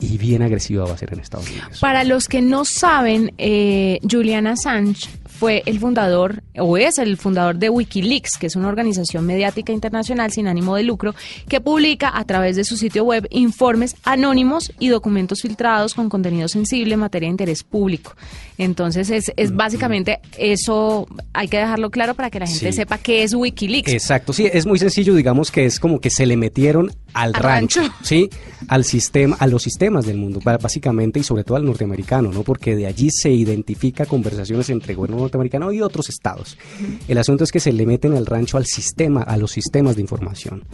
y 0.00 0.18
bien 0.18 0.42
agresiva 0.42 0.84
va 0.84 0.94
a 0.94 0.98
ser 0.98 1.12
en 1.12 1.20
Estados 1.20 1.48
Unidos. 1.48 1.78
Para 1.80 2.04
los 2.04 2.28
que 2.28 2.42
no 2.42 2.64
saben, 2.64 3.32
eh, 3.38 4.00
Julian 4.08 4.46
Assange 4.46 5.08
fue 5.28 5.62
el 5.66 5.78
fundador, 5.78 6.42
o 6.58 6.76
es 6.76 6.98
el 6.98 7.16
fundador 7.16 7.56
de 7.56 7.70
Wikileaks, 7.70 8.38
que 8.38 8.46
es 8.46 8.56
una 8.56 8.68
organización 8.68 9.24
mediática 9.24 9.72
internacional 9.72 10.32
sin 10.32 10.46
ánimo 10.46 10.76
de 10.76 10.82
lucro, 10.82 11.14
que 11.48 11.60
publica 11.60 12.16
a 12.16 12.24
través 12.24 12.56
de 12.56 12.64
su 12.64 12.76
sitio 12.76 13.04
web 13.04 13.26
informes 13.30 13.96
anónimos 14.02 14.72
y 14.82 14.88
documentos 14.88 15.42
filtrados 15.42 15.94
con 15.94 16.08
contenido 16.08 16.48
sensible 16.48 16.94
en 16.94 17.00
materia 17.00 17.28
de 17.28 17.30
interés 17.30 17.62
público. 17.62 18.16
Entonces, 18.58 19.10
es, 19.10 19.32
es 19.36 19.54
básicamente 19.54 20.18
eso, 20.36 21.06
hay 21.32 21.46
que 21.46 21.58
dejarlo 21.58 21.90
claro 21.90 22.14
para 22.14 22.30
que 22.30 22.40
la 22.40 22.48
gente 22.48 22.72
sepa 22.72 22.98
qué 22.98 23.22
es 23.22 23.32
Wikileaks. 23.32 23.92
Exacto, 23.92 24.32
sí, 24.32 24.48
es 24.52 24.66
muy 24.66 24.80
sencillo, 24.80 25.14
digamos 25.14 25.52
que 25.52 25.66
es 25.66 25.78
como 25.78 26.00
que 26.00 26.10
se 26.10 26.26
le 26.26 26.36
metieron 26.36 26.90
al, 27.14 27.32
rancho, 27.32 27.82
¿sí? 28.02 28.28
Al 28.66 28.84
sistema, 28.84 29.36
a 29.38 29.46
los 29.46 29.62
sistemas 29.62 30.04
del 30.04 30.16
mundo, 30.16 30.40
básicamente, 30.42 31.20
y 31.20 31.22
sobre 31.22 31.44
todo 31.44 31.58
al 31.58 31.64
norteamericano, 31.64 32.32
¿no? 32.32 32.42
Porque 32.42 32.74
de 32.74 32.88
allí 32.88 33.10
se 33.12 33.30
identifica 33.30 34.04
conversaciones 34.04 34.68
entre 34.70 34.94
gobierno 34.94 35.18
norteamericano 35.18 35.70
y 35.70 35.80
otros 35.80 36.08
estados. 36.08 36.58
El 37.06 37.18
asunto 37.18 37.44
es 37.44 37.52
que 37.52 37.60
se 37.60 37.72
le 37.72 37.86
meten 37.86 38.14
al 38.14 38.26
rancho 38.26 38.56
al 38.56 38.66
sistema, 38.66 39.22
a 39.22 39.36
los 39.36 39.52
sistemas 39.52 39.94
de 39.94 40.02
información. 40.02 40.64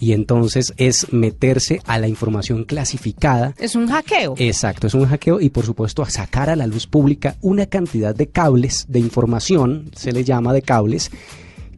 Y 0.00 0.12
entonces 0.12 0.74
es 0.76 1.12
meterse 1.12 1.80
a 1.84 1.98
la 1.98 2.08
información 2.08 2.64
clasificada. 2.64 3.54
Es 3.58 3.74
un 3.74 3.88
hackeo. 3.88 4.34
Exacto, 4.38 4.86
es 4.86 4.94
un 4.94 5.06
hackeo 5.06 5.40
y 5.40 5.50
por 5.50 5.64
supuesto 5.64 6.02
a 6.02 6.10
sacar 6.10 6.48
a 6.48 6.56
la 6.56 6.66
luz 6.66 6.86
pública 6.86 7.36
una 7.40 7.66
cantidad 7.66 8.14
de 8.14 8.28
cables 8.28 8.86
de 8.88 9.00
información, 9.00 9.90
se 9.96 10.12
le 10.12 10.22
llama 10.22 10.52
de 10.52 10.62
cables, 10.62 11.10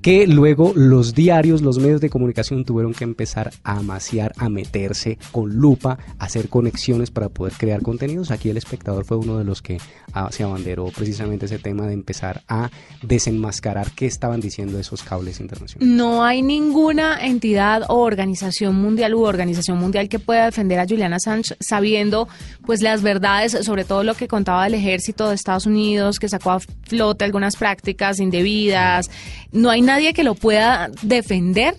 que 0.02 0.26
luego 0.26 0.72
los 0.74 1.14
diarios, 1.14 1.62
los 1.62 1.78
medios 1.78 2.00
de 2.00 2.10
comunicación 2.10 2.64
tuvieron 2.64 2.94
que 2.94 3.04
empezar 3.04 3.52
a 3.64 3.78
amaciar, 3.78 4.32
a 4.38 4.48
meterse 4.48 5.18
con 5.32 5.56
lupa, 5.56 5.98
a 6.18 6.24
hacer 6.24 6.48
conexiones 6.48 7.10
para 7.10 7.28
poder 7.28 7.52
crear 7.54 7.82
contenidos. 7.82 8.30
Aquí 8.30 8.48
el 8.48 8.56
espectador 8.56 9.04
fue 9.04 9.18
uno 9.18 9.38
de 9.38 9.44
los 9.44 9.60
que 9.62 9.78
ah, 10.12 10.28
se 10.30 10.42
abanderó 10.42 10.86
precisamente 10.86 11.46
ese 11.46 11.58
tema 11.58 11.86
de 11.86 11.94
empezar 11.94 12.42
a 12.48 12.70
desenmascarar 13.02 13.90
qué 13.92 14.06
estaban 14.06 14.40
diciendo 14.40 14.78
esos 14.78 15.02
cables 15.02 15.40
internacionales. 15.40 15.94
No 15.94 16.24
hay 16.24 16.42
ninguna 16.42 17.26
entidad 17.26 17.82
o 17.88 17.96
organización 17.96 18.76
mundial 18.76 19.14
u 19.14 19.22
organización 19.22 19.78
mundial 19.78 20.08
que 20.08 20.18
pueda 20.18 20.46
defender 20.46 20.78
a 20.78 20.86
Juliana 20.86 21.16
Assange 21.16 21.56
sabiendo 21.60 22.28
pues 22.64 22.80
las 22.80 23.02
verdades 23.02 23.58
sobre 23.64 23.84
todo 23.84 24.02
lo 24.02 24.14
que 24.14 24.28
contaba 24.28 24.66
el 24.66 24.74
ejército 24.74 25.28
de 25.28 25.34
Estados 25.34 25.66
Unidos 25.66 26.18
que 26.18 26.28
sacó 26.28 26.52
a 26.52 26.60
flote 26.60 27.24
algunas 27.24 27.56
prácticas 27.56 28.18
indebidas. 28.18 29.10
No 29.52 29.70
hay 29.70 29.82
nadie 29.90 30.12
que 30.12 30.24
lo 30.24 30.34
pueda 30.34 30.90
defender. 31.02 31.76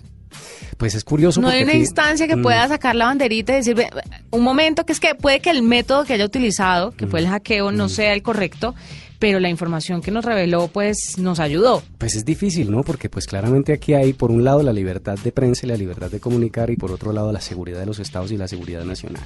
Pues 0.76 0.94
es 0.94 1.04
curioso. 1.04 1.40
No 1.40 1.48
hay 1.48 1.62
una 1.62 1.74
instancia 1.74 2.26
que 2.26 2.36
mm. 2.36 2.42
pueda 2.42 2.66
sacar 2.68 2.96
la 2.96 3.06
banderita 3.06 3.52
y 3.52 3.56
decir, 3.56 3.86
un 4.30 4.42
momento, 4.42 4.84
que 4.84 4.92
es 4.92 5.00
que 5.00 5.14
puede 5.14 5.40
que 5.40 5.50
el 5.50 5.62
método 5.62 6.04
que 6.04 6.14
haya 6.14 6.24
utilizado, 6.24 6.90
que 6.92 7.06
fue 7.06 7.20
el 7.20 7.26
mm. 7.26 7.30
hackeo, 7.30 7.72
no 7.72 7.86
mm. 7.86 7.88
sea 7.88 8.12
el 8.14 8.22
correcto, 8.22 8.74
pero 9.22 9.38
la 9.38 9.48
información 9.48 10.02
que 10.02 10.10
nos 10.10 10.24
reveló 10.24 10.66
pues 10.66 11.18
nos 11.18 11.38
ayudó. 11.38 11.84
Pues 11.98 12.16
es 12.16 12.24
difícil, 12.24 12.72
¿no? 12.72 12.82
Porque 12.82 13.08
pues 13.08 13.26
claramente 13.26 13.72
aquí 13.72 13.94
hay 13.94 14.12
por 14.12 14.32
un 14.32 14.42
lado 14.42 14.64
la 14.64 14.72
libertad 14.72 15.16
de 15.16 15.30
prensa 15.30 15.66
y 15.66 15.68
la 15.68 15.76
libertad 15.76 16.10
de 16.10 16.18
comunicar 16.18 16.70
y 16.70 16.76
por 16.76 16.90
otro 16.90 17.12
lado 17.12 17.30
la 17.30 17.40
seguridad 17.40 17.78
de 17.78 17.86
los 17.86 18.00
estados 18.00 18.32
y 18.32 18.36
la 18.36 18.48
seguridad 18.48 18.84
nacional. 18.84 19.22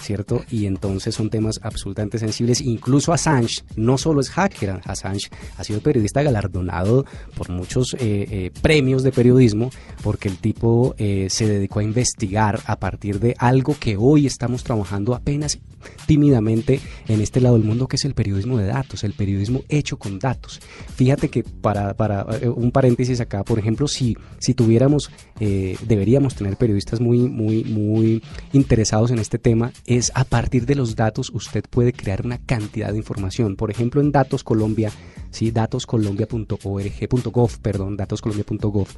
¿Cierto? 0.00 0.44
Y 0.50 0.66
entonces 0.66 1.14
son 1.14 1.30
temas 1.30 1.60
absolutamente 1.62 2.18
sensibles. 2.18 2.60
Incluso 2.60 3.12
Assange 3.12 3.62
no 3.76 3.98
solo 3.98 4.20
es 4.20 4.30
hacker, 4.30 4.80
Assange 4.84 5.28
ha 5.56 5.64
sido 5.64 5.80
periodista 5.80 6.22
galardonado 6.22 7.04
por 7.36 7.50
muchos 7.50 7.94
eh, 7.94 7.98
eh, 8.30 8.50
premios 8.62 9.02
de 9.02 9.12
periodismo 9.12 9.70
porque 10.02 10.28
el 10.28 10.38
tipo 10.38 10.94
eh, 10.98 11.28
se 11.30 11.48
dedicó 11.48 11.80
a 11.80 11.84
investigar 11.84 12.60
a 12.66 12.76
partir 12.76 13.20
de 13.20 13.34
algo 13.38 13.76
que 13.78 13.96
hoy 13.96 14.26
estamos 14.26 14.64
trabajando 14.64 15.14
apenas 15.14 15.58
tímidamente 16.06 16.80
en 17.08 17.20
este 17.20 17.40
lado 17.40 17.56
del 17.56 17.64
mundo 17.64 17.88
que 17.88 17.96
es 17.96 18.04
el 18.04 18.14
periodismo 18.14 18.58
de 18.58 18.66
datos, 18.66 19.04
el 19.04 19.12
periodismo 19.12 19.62
hecho 19.68 19.98
con 19.98 20.18
datos. 20.18 20.60
Fíjate 20.94 21.28
que 21.28 21.42
para, 21.42 21.94
para 21.94 22.26
un 22.54 22.70
paréntesis 22.70 23.20
acá, 23.20 23.44
por 23.44 23.58
ejemplo, 23.58 23.88
si, 23.88 24.16
si 24.38 24.54
tuviéramos, 24.54 25.10
deberíamos 25.38 26.34
tener 26.34 26.56
periodistas 26.56 27.00
muy, 27.00 27.20
muy, 27.20 27.64
muy 27.64 28.22
interesados 28.52 29.10
en 29.10 29.18
este 29.18 29.38
tema, 29.38 29.72
es 29.86 30.12
a 30.14 30.24
partir 30.24 30.66
de 30.66 30.74
los 30.74 30.96
datos 30.96 31.30
usted 31.30 31.64
puede 31.68 31.92
crear 31.92 32.24
una 32.24 32.38
cantidad 32.38 32.92
de 32.92 32.98
información. 32.98 33.56
Por 33.56 33.70
ejemplo, 33.70 34.00
en 34.00 34.12
Datos 34.12 34.44
Colombia, 34.44 34.90
¿sí? 35.30 35.50
datoscolombia.org.gov, 35.50 37.58
perdón, 37.60 37.96
datoscolombia.gov, 37.96 38.88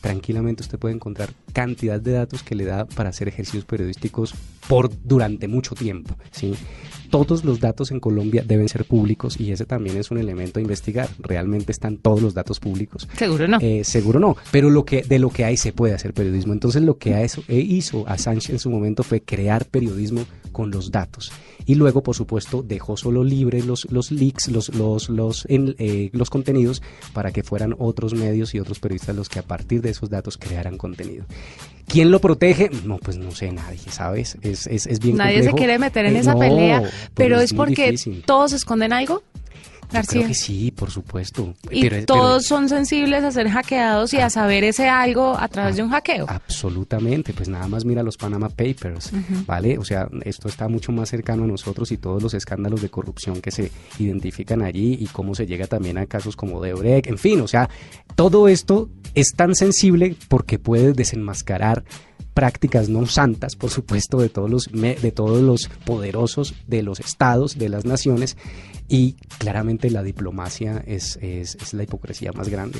tranquilamente 0.00 0.62
usted 0.62 0.78
puede 0.78 0.94
encontrar 0.94 1.30
cantidad 1.52 2.00
de 2.00 2.12
datos 2.12 2.42
que 2.42 2.54
le 2.54 2.64
da 2.64 2.86
para 2.86 3.10
hacer 3.10 3.28
ejercicios 3.28 3.64
periodísticos 3.64 4.34
por 4.68 4.90
durante 5.04 5.48
mucho 5.48 5.74
tiempo, 5.74 6.16
¿sí? 6.30 6.54
Todos 7.10 7.44
los 7.44 7.60
datos 7.60 7.90
en 7.90 8.00
Colombia 8.00 8.44
deben 8.46 8.68
ser 8.68 8.84
públicos 8.84 9.38
y 9.40 9.52
ese 9.52 9.64
también 9.64 9.96
es 9.96 10.10
un 10.10 10.18
elemento 10.18 10.58
a 10.58 10.62
investigar. 10.62 11.08
¿Realmente 11.18 11.72
están 11.72 11.96
todos 11.98 12.22
los 12.22 12.34
datos 12.34 12.60
públicos? 12.60 13.08
Seguro 13.16 13.48
no. 13.48 13.58
Eh, 13.60 13.84
seguro 13.84 14.20
no, 14.20 14.36
pero 14.50 14.70
lo 14.70 14.84
que, 14.84 15.02
de 15.02 15.18
lo 15.18 15.30
que 15.30 15.44
hay 15.44 15.56
se 15.56 15.72
puede 15.72 15.94
hacer 15.94 16.14
periodismo. 16.14 16.52
Entonces 16.52 16.82
lo 16.82 16.98
que 16.98 17.22
hizo, 17.24 17.42
eh, 17.48 17.58
hizo 17.58 18.06
Assange 18.08 18.52
en 18.52 18.58
su 18.58 18.70
momento 18.70 19.02
fue 19.02 19.20
crear 19.20 19.64
periodismo 19.66 20.24
con 20.52 20.70
los 20.70 20.90
datos. 20.90 21.32
Y 21.66 21.74
luego, 21.74 22.02
por 22.02 22.16
supuesto, 22.16 22.62
dejó 22.62 22.96
solo 22.96 23.22
libre 23.22 23.62
los, 23.62 23.90
los 23.90 24.10
leaks, 24.10 24.48
los, 24.48 24.74
los, 24.74 25.10
los, 25.10 25.46
eh, 25.50 26.08
los 26.12 26.30
contenidos 26.30 26.82
para 27.12 27.30
que 27.30 27.42
fueran 27.42 27.74
otros 27.78 28.14
medios 28.14 28.54
y 28.54 28.60
otros 28.60 28.80
periodistas 28.80 29.14
los 29.14 29.28
que 29.28 29.38
a 29.38 29.42
partir 29.42 29.82
de 29.82 29.90
esos 29.90 30.08
datos 30.08 30.38
crearan 30.38 30.78
contenido. 30.78 31.26
¿Quién 31.86 32.10
lo 32.10 32.20
protege? 32.20 32.70
No, 32.84 32.98
pues 32.98 33.16
no 33.16 33.30
sé, 33.30 33.50
nadie, 33.50 33.78
¿sabes? 33.90 34.36
Es, 34.42 34.66
es, 34.66 34.86
es 34.86 35.00
bien 35.00 35.16
Nadie 35.16 35.42
se 35.42 35.52
quiere 35.52 35.78
meter 35.78 36.04
en 36.04 36.16
esa 36.16 36.34
pelea, 36.36 36.82
pero 37.14 37.40
es, 37.40 37.52
porque 37.52 37.96
todos 38.24 38.52
esconden 38.52 38.92
algo. 38.92 39.22
García. 39.90 40.20
creo 40.20 40.28
que 40.28 40.34
sí, 40.34 40.70
por 40.70 40.90
supuesto. 40.90 41.54
Y 41.70 41.88
todos 42.02 42.44
son 42.44 42.68
sensibles 42.68 43.24
a 43.24 43.30
ser 43.30 43.48
hackeados 43.48 44.12
y 44.12 44.18
a 44.18 44.28
saber 44.28 44.64
ese 44.64 44.88
algo 44.88 45.36
a 45.38 45.48
través 45.48 45.76
de 45.76 45.82
un 45.82 45.88
hackeo. 45.88 46.26
Absolutamente, 46.28 47.32
pues 47.32 47.48
nada 47.48 47.66
más 47.68 47.84
mira 47.84 48.02
los 48.02 48.16
Panama 48.16 48.50
Papers, 48.50 49.10
¿vale? 49.46 49.78
O 49.78 49.84
sea, 49.84 50.08
esto 50.24 50.48
está 50.48 50.68
mucho 50.68 50.92
más 50.92 51.08
cercano 51.08 51.44
a 51.44 51.46
nosotros 51.46 51.90
y 51.90 51.96
todos 51.96 52.22
los 52.22 52.34
escándalos 52.34 52.82
de 52.82 52.90
corrupción 52.90 53.40
que 53.40 53.50
se 53.50 53.72
identifican 53.98 54.62
allí 54.62 54.98
y 55.00 55.06
cómo 55.06 55.34
se 55.34 55.46
llega 55.46 55.66
también 55.66 55.96
a 55.96 56.06
casos 56.06 56.36
como 56.36 56.60
de 56.60 56.74
Oreck, 56.74 57.06
en 57.06 57.18
fin, 57.18 57.40
o 57.40 57.48
sea, 57.48 57.70
todo 58.14 58.48
esto 58.48 58.90
es 59.14 59.32
tan 59.34 59.54
sensible 59.54 60.16
porque 60.28 60.58
puede 60.58 60.92
desenmascarar 60.92 61.84
prácticas 62.38 62.88
no 62.88 63.04
santas, 63.06 63.56
por 63.56 63.68
supuesto, 63.70 64.18
de 64.18 64.28
todos 64.28 64.48
los, 64.48 64.70
de 64.70 65.10
todos 65.10 65.42
los 65.42 65.68
poderosos 65.84 66.54
de 66.68 66.84
los 66.84 67.00
estados, 67.00 67.58
de 67.58 67.68
las 67.68 67.84
naciones, 67.84 68.36
y 68.86 69.14
claramente 69.38 69.90
la 69.90 70.04
diplomacia 70.04 70.80
es, 70.86 71.18
es, 71.20 71.74
la 71.74 71.82
hipocresía 71.82 72.30
más 72.30 72.48
grande. 72.48 72.78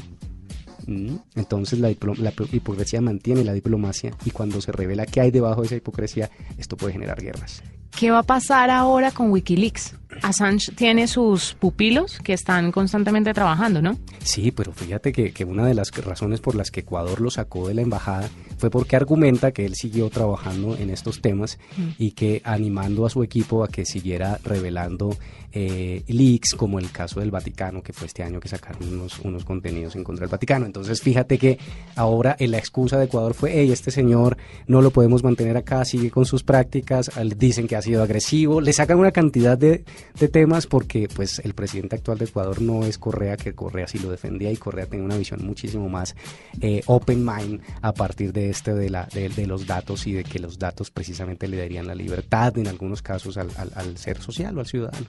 Mm, 0.86 1.16
entonces 1.34 1.80
la, 1.80 1.88
la, 1.88 2.32
hipocresía 2.52 3.00
mantiene 3.00 3.42
la 3.42 3.52
diplomacia 3.52 4.12
y 4.24 4.30
cuando 4.30 4.60
se 4.60 4.70
revela 4.70 5.06
qué 5.06 5.22
hay 5.22 5.32
debajo 5.32 5.62
de 5.62 5.66
esa 5.66 5.74
hipocresía, 5.74 6.30
esto 6.56 6.76
puede 6.76 6.92
generar 6.92 7.20
guerras. 7.20 7.60
¿Qué 7.98 8.12
va 8.12 8.20
a 8.20 8.22
pasar 8.22 8.70
ahora 8.70 9.10
con 9.10 9.32
Wikileaks? 9.32 9.96
Assange 10.22 10.72
tiene 10.72 11.06
sus 11.06 11.54
pupilos 11.54 12.18
que 12.18 12.32
están 12.32 12.72
constantemente 12.72 13.34
trabajando, 13.34 13.82
¿no? 13.82 13.98
Sí, 14.22 14.50
pero 14.50 14.72
fíjate 14.72 15.12
que, 15.12 15.32
que, 15.32 15.44
una 15.44 15.66
de 15.66 15.74
las 15.74 15.90
razones 15.90 16.40
por 16.40 16.54
las 16.54 16.70
que 16.70 16.80
Ecuador 16.80 17.20
lo 17.20 17.30
sacó 17.30 17.68
de 17.68 17.74
la 17.74 17.82
embajada 17.82 18.28
fue 18.58 18.70
porque 18.70 18.96
argumenta 18.96 19.52
que 19.52 19.64
él 19.64 19.74
siguió 19.74 20.10
trabajando 20.10 20.76
en 20.76 20.90
estos 20.90 21.20
temas 21.20 21.58
mm. 21.76 21.88
y 21.98 22.12
que 22.12 22.42
animando 22.44 23.06
a 23.06 23.10
su 23.10 23.22
equipo 23.22 23.62
a 23.62 23.68
que 23.68 23.84
siguiera 23.84 24.38
revelando 24.44 25.16
eh, 25.50 26.02
leaks, 26.06 26.54
como 26.54 26.78
el 26.78 26.90
caso 26.90 27.20
del 27.20 27.30
Vaticano, 27.30 27.82
que 27.82 27.92
fue 27.92 28.06
este 28.06 28.22
año 28.22 28.38
que 28.38 28.48
sacaron 28.48 28.86
unos, 28.86 29.18
unos 29.20 29.44
contenidos 29.44 29.96
en 29.96 30.04
contra 30.04 30.24
del 30.24 30.30
Vaticano. 30.30 30.66
Entonces, 30.66 31.00
fíjate 31.00 31.38
que 31.38 31.58
ahora 31.96 32.36
la 32.38 32.58
excusa 32.58 32.98
de 32.98 33.06
Ecuador 33.06 33.34
fue, 33.34 33.52
hey, 33.54 33.72
este 33.72 33.90
señor 33.90 34.36
no 34.66 34.82
lo 34.82 34.90
podemos 34.90 35.24
mantener 35.24 35.56
acá, 35.56 35.84
sigue 35.84 36.10
con 36.10 36.26
sus 36.26 36.42
prácticas, 36.42 37.10
dicen 37.36 37.66
que 37.66 37.76
ha 37.76 37.82
sido 37.82 38.02
agresivo, 38.02 38.60
le 38.60 38.72
sacan 38.72 38.98
una 38.98 39.12
cantidad 39.12 39.56
de, 39.56 39.84
de 40.18 40.28
temas 40.28 40.66
porque 40.66 41.08
pues 41.14 41.38
el 41.40 41.54
presidente 41.54 41.96
actual 41.96 42.18
de 42.18 42.26
Ecuador 42.26 42.60
no 42.60 42.84
es 42.84 42.98
Correa, 42.98 43.36
que 43.36 43.54
Correa 43.54 43.86
sí 43.86 43.98
lo 43.98 44.10
defendía 44.10 44.50
y 44.50 44.56
Correa 44.56 44.86
tenía 44.86 45.04
una 45.04 45.16
visión 45.16 45.44
muchísimo 45.44 45.88
más 45.88 46.16
eh, 46.60 46.82
open 46.86 47.24
mind 47.24 47.60
a 47.82 47.92
partir 47.92 48.32
de 48.32 48.50
este 48.50 48.74
de, 48.74 48.90
la, 48.90 49.08
de, 49.12 49.46
los 49.46 49.66
datos 49.66 50.06
y 50.06 50.12
de 50.12 50.24
que 50.24 50.38
los 50.38 50.58
datos 50.58 50.90
precisamente 50.90 51.48
le 51.48 51.56
darían 51.56 51.86
la 51.86 51.94
libertad 51.94 52.56
en 52.58 52.68
algunos 52.68 53.02
casos 53.02 53.36
al, 53.36 53.48
al 53.56 53.96
ser 53.96 54.20
social 54.20 54.56
o 54.56 54.60
al 54.60 54.66
ciudadano. 54.66 55.06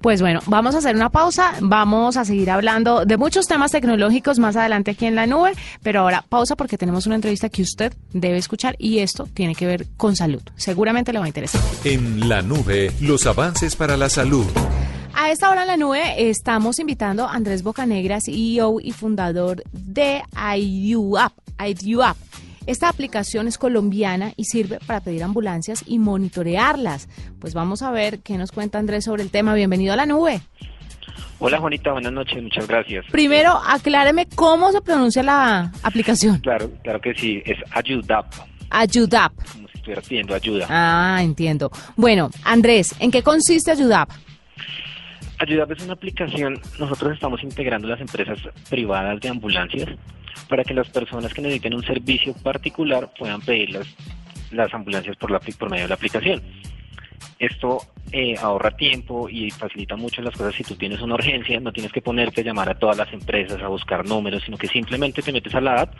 Pues 0.00 0.20
bueno, 0.20 0.40
vamos 0.46 0.74
a 0.74 0.78
hacer 0.78 0.96
una 0.96 1.10
pausa, 1.10 1.52
vamos 1.60 2.16
a 2.16 2.24
seguir 2.24 2.50
hablando 2.50 3.04
de 3.04 3.16
muchos 3.16 3.46
temas 3.46 3.70
tecnológicos 3.70 4.38
más 4.38 4.56
adelante 4.56 4.92
aquí 4.92 5.06
en 5.06 5.14
la 5.14 5.26
nube, 5.26 5.52
pero 5.82 6.00
ahora 6.00 6.24
pausa 6.28 6.56
porque 6.56 6.78
tenemos 6.78 7.06
una 7.06 7.14
entrevista 7.14 7.48
que 7.48 7.62
usted 7.62 7.92
debe 8.12 8.38
escuchar 8.38 8.76
y 8.78 8.98
esto 8.98 9.28
tiene 9.32 9.54
que 9.54 9.66
ver 9.66 9.86
con 9.96 10.16
salud. 10.16 10.42
Seguramente 10.56 11.12
le 11.12 11.18
va 11.18 11.26
a 11.26 11.28
interesar. 11.28 11.60
En 11.84 12.28
la 12.28 12.42
nube, 12.42 12.92
los 13.00 13.26
avances 13.26 13.76
para 13.76 13.96
la 13.96 14.08
salud. 14.08 14.19
A 15.14 15.30
esta 15.30 15.50
hora 15.50 15.62
en 15.62 15.68
la 15.68 15.78
nube 15.78 16.28
estamos 16.28 16.78
invitando 16.78 17.24
a 17.24 17.32
Andrés 17.32 17.62
Bocanegra, 17.62 18.20
CEO 18.20 18.78
y 18.78 18.92
fundador 18.92 19.62
de 19.72 20.20
IUAP. 20.36 21.32
IUAP. 21.58 22.16
Esta 22.66 22.90
aplicación 22.90 23.48
es 23.48 23.56
colombiana 23.56 24.34
y 24.36 24.44
sirve 24.44 24.78
para 24.86 25.00
pedir 25.00 25.22
ambulancias 25.22 25.82
y 25.86 25.98
monitorearlas. 25.98 27.08
Pues 27.40 27.54
vamos 27.54 27.80
a 27.80 27.90
ver 27.92 28.18
qué 28.18 28.36
nos 28.36 28.52
cuenta 28.52 28.78
Andrés 28.78 29.04
sobre 29.04 29.22
el 29.22 29.30
tema. 29.30 29.54
Bienvenido 29.54 29.94
a 29.94 29.96
la 29.96 30.04
nube. 30.04 30.42
Hola 31.38 31.58
Juanita, 31.58 31.92
buenas 31.92 32.12
noches, 32.12 32.42
muchas 32.42 32.68
gracias. 32.68 33.06
Primero, 33.10 33.58
acláreme 33.66 34.26
cómo 34.34 34.70
se 34.70 34.82
pronuncia 34.82 35.22
la 35.22 35.72
aplicación. 35.82 36.40
Claro, 36.40 36.70
claro 36.82 37.00
que 37.00 37.14
sí, 37.14 37.42
es 37.46 37.56
Ayudap. 37.70 38.26
Ayudap. 38.68 39.32
Estuviera 39.80 40.02
pidiendo 40.02 40.34
ayuda. 40.34 40.66
Ah, 40.68 41.20
entiendo. 41.22 41.70
Bueno, 41.96 42.28
Andrés, 42.44 42.94
¿en 43.00 43.10
qué 43.10 43.22
consiste 43.22 43.70
Ayudap? 43.70 44.10
Ayudap 45.38 45.70
es 45.72 45.82
una 45.82 45.94
aplicación, 45.94 46.60
nosotros 46.78 47.14
estamos 47.14 47.42
integrando 47.42 47.88
las 47.88 47.98
empresas 47.98 48.38
privadas 48.68 49.18
de 49.22 49.30
ambulancias 49.30 49.88
para 50.50 50.64
que 50.64 50.74
las 50.74 50.90
personas 50.90 51.32
que 51.32 51.40
necesiten 51.40 51.72
un 51.72 51.82
servicio 51.82 52.34
particular 52.34 53.10
puedan 53.18 53.40
pedir 53.40 53.70
las, 54.50 54.74
ambulancias 54.74 55.16
por, 55.16 55.30
la, 55.30 55.40
por 55.40 55.70
medio 55.70 55.84
de 55.84 55.88
la 55.88 55.94
aplicación. 55.94 56.42
Esto 57.38 57.78
eh, 58.12 58.36
ahorra 58.40 58.76
tiempo 58.76 59.28
y 59.28 59.50
facilita 59.50 59.96
mucho 59.96 60.20
las 60.22 60.36
cosas 60.36 60.54
si 60.54 60.64
tú 60.64 60.74
tienes 60.74 61.00
una 61.00 61.14
urgencia, 61.14 61.60
no 61.60 61.72
tienes 61.72 61.92
que 61.92 62.02
ponerte 62.02 62.40
a 62.40 62.44
llamar 62.44 62.68
a 62.68 62.78
todas 62.78 62.96
las 62.96 63.12
empresas 63.12 63.62
a 63.62 63.68
buscar 63.68 64.06
números, 64.06 64.42
sino 64.44 64.56
que 64.56 64.68
simplemente 64.68 65.22
te 65.22 65.32
metes 65.32 65.54
a 65.54 65.60
la 65.60 65.82
app 65.82 65.94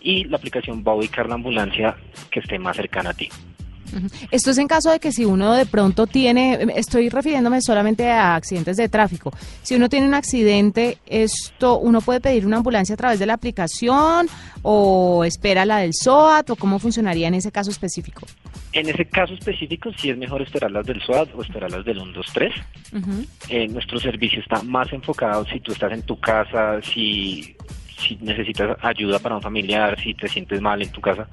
y 0.00 0.24
la 0.24 0.36
aplicación 0.36 0.82
va 0.86 0.92
a 0.92 0.96
ubicar 0.96 1.28
la 1.28 1.34
ambulancia 1.34 1.96
que 2.30 2.40
esté 2.40 2.58
más 2.58 2.76
cercana 2.76 3.10
a 3.10 3.14
ti. 3.14 3.28
Esto 4.30 4.50
es 4.50 4.58
en 4.58 4.68
caso 4.68 4.90
de 4.90 5.00
que 5.00 5.12
si 5.12 5.24
uno 5.24 5.52
de 5.52 5.66
pronto 5.66 6.06
tiene, 6.06 6.66
estoy 6.76 7.08
refiriéndome 7.08 7.60
solamente 7.60 8.10
a 8.10 8.34
accidentes 8.34 8.76
de 8.76 8.88
tráfico, 8.88 9.32
si 9.62 9.74
uno 9.74 9.88
tiene 9.88 10.06
un 10.06 10.14
accidente, 10.14 10.98
esto 11.06 11.78
uno 11.78 12.00
puede 12.00 12.20
pedir 12.20 12.46
una 12.46 12.58
ambulancia 12.58 12.94
a 12.94 12.96
través 12.96 13.18
de 13.18 13.26
la 13.26 13.34
aplicación 13.34 14.26
o 14.62 15.24
espera 15.24 15.64
la 15.64 15.78
del 15.78 15.92
SOAT 15.94 16.50
o 16.50 16.56
cómo 16.56 16.78
funcionaría 16.78 17.28
en 17.28 17.34
ese 17.34 17.52
caso 17.52 17.70
específico. 17.70 18.26
En 18.72 18.88
ese 18.88 19.04
caso 19.04 19.34
específico 19.34 19.90
sí 19.96 20.10
es 20.10 20.16
mejor 20.16 20.40
esperar 20.42 20.70
las 20.70 20.86
del 20.86 21.02
SOAT 21.02 21.30
o 21.34 21.42
esperar 21.42 21.70
las 21.70 21.84
del 21.84 21.96
123. 21.96 22.54
Eh, 23.48 23.68
nuestro 23.68 23.98
servicio 23.98 24.40
está 24.40 24.62
más 24.62 24.92
enfocado 24.92 25.44
si 25.46 25.60
tú 25.60 25.72
estás 25.72 25.92
en 25.92 26.02
tu 26.02 26.18
casa, 26.18 26.80
si 26.82 27.54
si 28.02 28.16
necesitas 28.20 28.76
ayuda 28.82 29.18
para 29.18 29.36
un 29.36 29.42
familiar, 29.42 29.98
si 30.00 30.14
te 30.14 30.28
sientes 30.28 30.60
mal 30.60 30.82
en 30.82 30.90
tu 30.90 31.00
casa, 31.00 31.28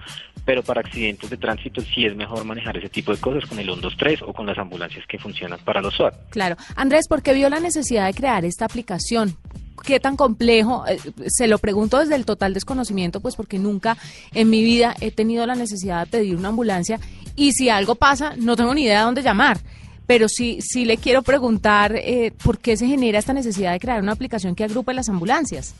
pero 0.49 0.63
para 0.63 0.81
accidentes 0.81 1.29
de 1.29 1.37
tránsito 1.37 1.79
sí 1.79 2.07
es 2.07 2.15
mejor 2.15 2.43
manejar 2.43 2.75
ese 2.75 2.89
tipo 2.89 3.13
de 3.13 3.19
cosas 3.19 3.47
con 3.47 3.59
el 3.59 3.65
123 3.65 4.23
o 4.23 4.33
con 4.33 4.47
las 4.47 4.57
ambulancias 4.57 5.05
que 5.07 5.19
funcionan 5.19 5.59
para 5.63 5.79
los 5.79 5.93
SWAT. 5.93 6.31
Claro. 6.31 6.57
Andrés, 6.75 7.07
¿por 7.07 7.21
qué 7.21 7.35
vio 7.35 7.51
la 7.51 7.59
necesidad 7.59 8.07
de 8.07 8.15
crear 8.15 8.43
esta 8.45 8.65
aplicación? 8.65 9.37
¿Qué 9.85 9.99
tan 9.99 10.15
complejo? 10.15 10.87
Eh, 10.87 10.97
se 11.27 11.47
lo 11.47 11.59
pregunto 11.59 11.99
desde 11.99 12.15
el 12.15 12.25
total 12.25 12.55
desconocimiento, 12.55 13.19
pues 13.19 13.35
porque 13.35 13.59
nunca 13.59 13.95
en 14.33 14.49
mi 14.49 14.63
vida 14.63 14.95
he 15.01 15.11
tenido 15.11 15.45
la 15.45 15.53
necesidad 15.53 16.05
de 16.05 16.11
pedir 16.17 16.35
una 16.35 16.47
ambulancia 16.49 16.99
y 17.35 17.51
si 17.51 17.69
algo 17.69 17.93
pasa, 17.93 18.33
no 18.35 18.55
tengo 18.55 18.73
ni 18.73 18.85
idea 18.85 19.01
de 19.01 19.05
dónde 19.05 19.21
llamar. 19.21 19.59
pero 20.07 20.27
sí, 20.27 20.57
sí 20.61 20.83
le 20.83 20.97
quiero 20.97 21.21
preguntar 21.21 21.95
eh, 21.95 22.33
por 22.43 22.57
qué 22.57 22.75
se 22.75 22.87
genera 22.87 23.19
esta 23.19 23.33
necesidad 23.33 23.73
de 23.73 23.79
crear 23.79 24.01
una 24.01 24.13
aplicación 24.13 24.55
que 24.55 24.63
agrupe 24.63 24.95
las 24.95 25.09
ambulancias. 25.09 25.75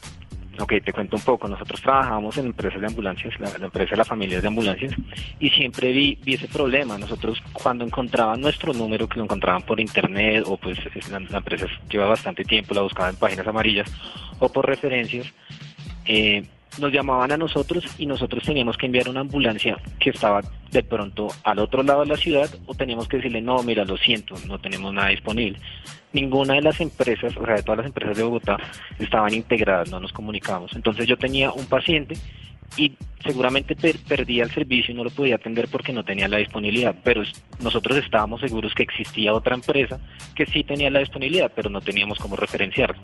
Ok, 0.59 0.73
te 0.83 0.91
cuento 0.91 1.15
un 1.15 1.21
poco. 1.21 1.47
Nosotros 1.47 1.81
trabajamos 1.81 2.37
en 2.37 2.47
empresas 2.47 2.81
de 2.81 2.87
ambulancias, 2.87 3.39
la, 3.39 3.49
empresa 3.65 3.91
de 3.91 3.97
las 3.97 4.07
familias 4.07 4.41
de 4.41 4.47
ambulancias, 4.49 4.93
y 5.39 5.49
siempre 5.49 5.91
vi, 5.93 6.17
vi, 6.21 6.33
ese 6.33 6.47
problema. 6.47 6.97
Nosotros 6.97 7.41
cuando 7.53 7.85
encontraban 7.85 8.41
nuestro 8.41 8.73
número, 8.73 9.07
que 9.07 9.17
lo 9.17 9.23
encontraban 9.23 9.61
por 9.61 9.79
internet, 9.79 10.43
o 10.45 10.57
pues 10.57 10.77
la, 11.09 11.19
la 11.19 11.37
empresa 11.37 11.65
lleva 11.89 12.07
bastante 12.07 12.43
tiempo, 12.43 12.73
la 12.73 12.81
buscaban 12.81 13.13
en 13.13 13.19
páginas 13.19 13.47
amarillas, 13.47 13.89
o 14.39 14.49
por 14.51 14.67
referencias, 14.67 15.27
eh, 16.05 16.45
nos 16.77 16.91
llamaban 16.91 17.31
a 17.31 17.37
nosotros 17.37 17.83
y 17.97 18.05
nosotros 18.05 18.43
teníamos 18.43 18.77
que 18.77 18.85
enviar 18.85 19.09
una 19.09 19.21
ambulancia 19.21 19.77
que 19.99 20.11
estaba 20.11 20.41
de 20.71 20.83
pronto 20.83 21.27
al 21.43 21.59
otro 21.59 21.83
lado 21.83 22.01
de 22.01 22.07
la 22.07 22.17
ciudad 22.17 22.49
o 22.67 22.75
teníamos 22.75 23.07
que 23.07 23.17
decirle, 23.17 23.41
no, 23.41 23.61
mira, 23.63 23.85
lo 23.85 23.97
siento, 23.97 24.35
no 24.47 24.59
tenemos 24.59 24.93
nada 24.93 25.09
disponible. 25.09 25.59
Ninguna 26.13 26.55
de 26.55 26.61
las 26.61 26.79
empresas, 26.79 27.35
o 27.37 27.45
sea, 27.45 27.55
de 27.55 27.63
todas 27.63 27.79
las 27.79 27.87
empresas 27.87 28.17
de 28.17 28.23
Bogotá, 28.23 28.57
estaban 28.97 29.33
integradas, 29.33 29.89
no 29.89 29.99
nos 29.99 30.13
comunicábamos. 30.13 30.73
Entonces 30.73 31.07
yo 31.07 31.17
tenía 31.17 31.51
un 31.51 31.65
paciente 31.65 32.15
y 32.77 32.93
seguramente 33.23 33.75
perdía 33.75 34.43
el 34.43 34.51
servicio 34.51 34.93
y 34.93 34.97
no 34.97 35.03
lo 35.03 35.09
podía 35.09 35.35
atender 35.35 35.67
porque 35.69 35.91
no 35.91 36.03
tenía 36.03 36.27
la 36.27 36.37
disponibilidad, 36.37 36.95
pero 37.03 37.23
nosotros 37.61 37.97
estábamos 37.97 38.41
seguros 38.41 38.73
que 38.73 38.83
existía 38.83 39.33
otra 39.33 39.55
empresa 39.55 39.99
que 40.35 40.45
sí 40.45 40.63
tenía 40.63 40.89
la 40.89 40.99
disponibilidad, 40.99 41.51
pero 41.55 41.69
no 41.69 41.81
teníamos 41.81 42.19
cómo 42.19 42.35
referenciarlo. 42.35 43.01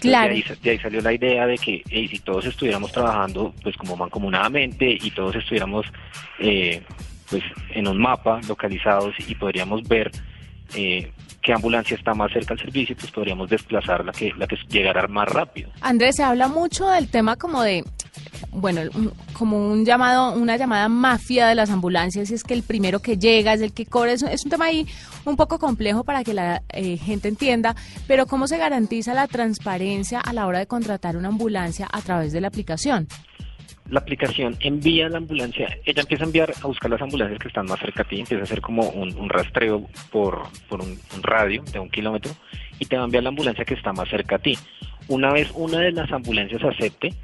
Claro. 0.00 0.34
De 0.62 0.70
ahí, 0.70 0.78
salió 0.78 1.00
la 1.00 1.12
idea 1.12 1.46
de 1.46 1.56
que 1.56 1.82
si 1.88 2.18
todos 2.20 2.44
estuviéramos 2.46 2.92
trabajando 2.92 3.54
pues 3.62 3.76
como 3.76 3.96
mancomunadamente 3.96 4.98
y 5.00 5.10
todos 5.10 5.36
estuviéramos 5.36 5.86
eh, 6.38 6.82
pues 7.30 7.42
en 7.70 7.88
un 7.88 7.98
mapa 7.98 8.40
localizados 8.46 9.14
y 9.26 9.34
podríamos 9.34 9.82
ver 9.88 10.10
eh, 10.74 11.10
qué 11.46 11.52
ambulancia 11.52 11.96
está 11.96 12.12
más 12.12 12.32
cerca 12.32 12.54
al 12.54 12.60
servicio, 12.60 12.96
pues 12.96 13.12
podríamos 13.12 13.48
desplazar 13.48 14.04
la 14.04 14.10
que, 14.10 14.32
la 14.36 14.48
que 14.48 14.56
llegara 14.68 15.06
más 15.06 15.28
rápido. 15.28 15.70
Andrés, 15.80 16.16
se 16.16 16.24
habla 16.24 16.48
mucho 16.48 16.88
del 16.88 17.08
tema 17.08 17.36
como 17.36 17.62
de 17.62 17.84
bueno, 18.50 18.80
como 19.32 19.70
un 19.70 19.84
llamado, 19.84 20.32
una 20.32 20.56
llamada 20.56 20.88
mafia 20.88 21.46
de 21.46 21.54
las 21.54 21.70
ambulancias, 21.70 22.30
y 22.30 22.34
es 22.34 22.42
que 22.42 22.54
el 22.54 22.64
primero 22.64 22.98
que 22.98 23.16
llega 23.16 23.54
es 23.54 23.60
el 23.60 23.72
que 23.72 23.86
cobra. 23.86 24.12
Es, 24.12 24.22
un 24.22 24.50
tema 24.50 24.64
ahí 24.64 24.88
un 25.24 25.36
poco 25.36 25.60
complejo 25.60 26.02
para 26.02 26.24
que 26.24 26.34
la 26.34 26.62
eh, 26.70 26.96
gente 26.96 27.28
entienda, 27.28 27.76
pero 28.08 28.26
¿cómo 28.26 28.48
se 28.48 28.58
garantiza 28.58 29.14
la 29.14 29.28
transparencia 29.28 30.18
a 30.18 30.32
la 30.32 30.46
hora 30.46 30.58
de 30.58 30.66
contratar 30.66 31.16
una 31.16 31.28
ambulancia 31.28 31.86
a 31.92 32.00
través 32.00 32.32
de 32.32 32.40
la 32.40 32.48
aplicación? 32.48 33.06
La 33.88 34.00
aplicación 34.00 34.56
envía 34.60 35.08
la 35.08 35.18
ambulancia, 35.18 35.78
ella 35.84 36.02
empieza 36.02 36.24
a 36.24 36.26
enviar 36.26 36.52
a 36.62 36.66
buscar 36.66 36.90
las 36.90 37.00
ambulancias 37.00 37.38
que 37.38 37.48
están 37.48 37.66
más 37.66 37.78
cerca 37.78 38.02
a 38.02 38.08
ti, 38.08 38.20
empieza 38.20 38.42
a 38.42 38.44
hacer 38.44 38.60
como 38.60 38.88
un, 38.88 39.28
rastreo 39.28 39.86
por, 40.10 40.42
un, 40.70 40.98
un 41.14 41.22
radio 41.22 41.62
de 41.72 41.78
un 41.78 41.88
kilómetro 41.88 42.32
y 42.78 42.86
te 42.86 42.96
va 42.96 43.02
a 43.02 43.04
enviar 43.04 43.22
la 43.22 43.28
ambulancia 43.28 43.64
que 43.64 43.74
está 43.74 43.92
más 43.92 44.08
cerca 44.08 44.36
a 44.36 44.38
ti. 44.38 44.58
Una 45.08 45.32
vez 45.32 45.50
una 45.54 45.78
de 45.78 45.92
las 45.92 46.10
ambulancias 46.10 46.64
acepte, 46.64 47.14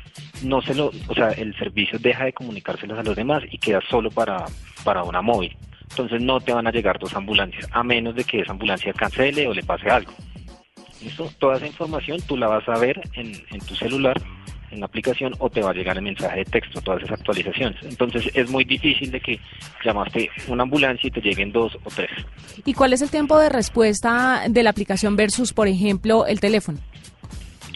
no 0.45 0.63
se 0.63 0.75
lo, 0.75 0.93
o 1.09 1.15
sea, 1.15 1.31
el 1.31 1.57
servicio 1.59 1.99
deja 1.99 2.25
de 2.25 2.33
comunicárselas 2.33 2.99
a 2.99 3.03
los 3.03 3.17
demás 3.17 3.43
y 3.51 3.59
queda 3.59 3.81
solo 3.91 4.11
para, 4.11 4.45
para 4.85 5.03
una 5.03 5.21
móvil. 5.21 5.57
Entonces 5.91 6.23
no 6.23 6.41
te 6.41 6.53
van 6.53 6.67
a 6.67 6.71
llegar 6.71 6.99
dos 6.99 7.15
ambulancias, 7.15 7.69
a 7.73 7.83
menos 7.83 8.15
de 8.15 8.25
que 8.25 8.41
esa 8.41 8.53
ambulancia 8.53 8.93
cancele 8.93 9.47
o 9.49 9.55
le 9.55 9.63
pase 9.63 9.91
algo. 9.91 10.13
¿Listo? 11.03 11.31
Toda 11.39 11.57
esa 11.57 11.67
información 11.67 12.21
tú 12.27 12.37
la 12.37 12.47
vas 12.47 12.67
a 12.69 12.79
ver 12.79 13.01
en, 13.15 13.33
en 13.51 13.61
tu 13.67 13.75
celular, 13.75 14.17
en 14.73 14.81
la 14.81 14.87
aplicación, 14.87 15.35
o 15.39 15.51
te 15.51 15.63
va 15.63 15.71
a 15.71 15.75
llegar 15.75 15.97
el 15.97 16.03
mensaje 16.03 16.39
de 16.39 16.45
texto, 16.45 16.81
todas 16.81 17.03
esas 17.03 17.19
actualizaciones. 17.19 17.83
Entonces 17.83 18.31
es 18.35 18.51
muy 18.51 18.65
difícil 18.65 19.11
de 19.11 19.21
que 19.21 19.39
llamaste 19.85 20.31
una 20.49 20.63
ambulancia 20.65 21.09
y 21.09 21.11
te 21.11 21.21
lleguen 21.21 21.53
dos 21.53 21.77
o 21.85 21.91
tres. 21.95 22.11
¿Y 22.65 22.75
cuál 22.75 22.93
es 22.93 23.03
el 23.03 23.11
tiempo 23.11 23.39
de 23.39 23.49
respuesta 23.49 24.43
de 24.49 24.63
la 24.63 24.71
aplicación 24.71 25.17
versus, 25.17 25.53
por 25.53 25.69
ejemplo, 25.69 26.27
el 26.27 26.41
teléfono? 26.41 26.79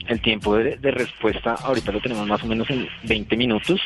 El 0.09 0.21
tiempo 0.21 0.57
de, 0.57 0.77
respuesta 0.91 1.55
ahorita 1.55 1.91
lo 1.93 2.01
tenemos 2.01 2.27
más 2.27 2.43
o 2.43 2.47
menos 2.47 2.71
en 2.71 2.89
20 3.05 3.37
minutos. 3.37 3.81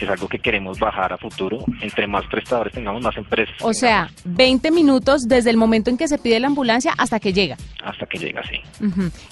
Es 0.00 0.08
algo 0.08 0.28
que 0.28 0.38
queremos 0.38 0.78
bajar 0.78 1.12
a 1.12 1.18
futuro. 1.18 1.64
Entre 1.80 2.06
más 2.06 2.24
prestadores 2.26 2.72
tengamos, 2.72 3.02
más 3.02 3.16
empresas. 3.16 3.54
O 3.62 3.72
sea, 3.72 4.10
20 4.24 4.70
minutos 4.70 5.28
desde 5.28 5.50
el 5.50 5.56
momento 5.56 5.90
en 5.90 5.96
que 5.96 6.08
se 6.08 6.18
pide 6.18 6.40
la 6.40 6.48
ambulancia 6.48 6.92
hasta 6.96 7.20
que 7.20 7.32
llega. 7.32 7.56
Hasta 7.82 8.06
que 8.06 8.18
llega, 8.18 8.42
sí. 8.44 8.60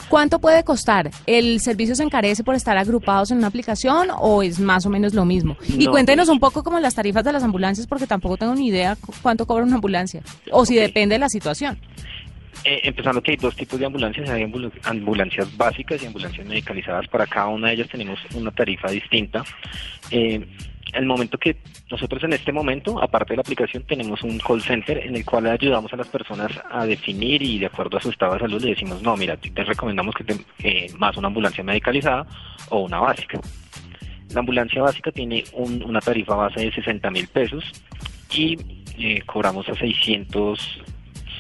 ¿Cuánto 0.09 0.39
puede 0.39 0.65
costar? 0.65 1.11
¿El 1.27 1.61
servicio 1.61 1.95
se 1.95 2.03
encarece 2.03 2.45
por 2.45 2.55
estar 2.55 2.77
agrupados 2.77 3.31
en 3.31 3.39
una 3.39 3.47
aplicación 3.49 4.09
o 4.19 4.43
es 4.43 4.61
más 4.61 4.87
o 4.87 4.91
menos 4.91 5.15
lo 5.15 5.25
mismo? 5.25 5.57
Y 5.69 5.87
cuéntenos 5.87 6.29
un 6.29 6.39
poco 6.39 6.63
como 6.63 6.79
las 6.81 6.95
tarifas 6.95 7.25
de 7.25 7.33
las 7.33 7.43
ambulancias 7.43 7.87
porque 7.87 8.07
tampoco 8.07 8.37
tengo 8.37 8.55
ni 8.55 8.69
idea 8.69 8.97
cuánto 9.23 9.47
cobra 9.47 9.65
una 9.65 9.77
ambulancia 9.77 10.23
o 10.51 10.65
si 10.65 10.75
depende 10.75 11.15
de 11.15 11.19
la 11.19 11.29
situación. 11.29 11.79
Eh, 12.65 12.81
empezando 12.85 13.23
que 13.23 13.33
hay 13.33 13.37
dos 13.37 13.57
tipos 13.57 13.79
de 13.79 13.87
ambulancias, 13.87 14.29
hay 14.31 14.43
ambulancias 14.85 15.57
básicas 15.57 16.03
y 16.03 16.07
ambulancias 16.07 16.47
medicalizadas. 16.47 17.09
Para 17.09 17.27
cada 17.27 17.49
una 17.49 17.69
de 17.69 17.75
ellas 17.75 17.89
tenemos 17.89 18.19
una 18.35 18.51
tarifa 18.51 18.89
distinta. 18.91 19.45
Eh, 20.11 20.47
el 20.93 21.07
momento 21.07 21.39
que 21.39 21.57
nosotros 21.91 22.23
en 22.25 22.35
este 22.35 22.53
momento, 22.53 23.03
aparte 23.03 23.33
de 23.33 23.37
la 23.37 23.41
aplicación, 23.41 23.83
tenemos 23.85 24.23
un 24.23 24.39
call 24.39 24.61
center 24.61 24.99
en 24.99 25.17
el 25.17 25.25
cual 25.25 25.47
ayudamos 25.47 25.93
a 25.93 25.97
las 25.97 26.09
personas 26.09 26.53
a 26.71 26.85
definir 26.85 27.43
y 27.43 27.59
de 27.59 27.67
acuerdo 27.67 27.97
a 27.97 28.01
su 28.01 28.11
estado 28.11 28.35
de 28.35 28.41
salud 28.41 28.63
le 28.63 28.71
decimos, 28.71 29.03
no, 29.03 29.17
mira, 29.17 29.37
te 29.37 29.65
recomendamos 29.65 30.15
que 30.15 30.25
te, 30.25 30.89
más 30.99 31.17
una 31.17 31.29
ambulancia 31.29 31.65
medicalizada 31.65 32.27
o 32.69 32.81
una 32.81 33.01
básica. 33.01 33.41
La 34.35 34.41
ambulancia 34.41 34.83
básica 34.83 35.11
tiene 35.11 35.45
una 35.55 36.01
tarifa 36.01 36.35
base 36.35 36.61
de 36.61 36.73
60 36.73 37.11
mil 37.11 37.27
pesos 37.29 37.65
y 38.31 38.57
eh, 38.99 39.23
cobramos 39.27 39.69
a 39.69 39.75
600 39.75 40.83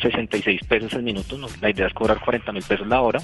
66 0.02 0.60
pesos 0.64 0.92
el 0.94 1.02
minuto, 1.02 1.38
la 1.60 1.70
idea 1.70 1.86
es 1.86 1.94
cobrar 1.94 2.20
40 2.20 2.52
mil 2.52 2.62
pesos 2.62 2.86
la 2.86 3.00
hora, 3.00 3.20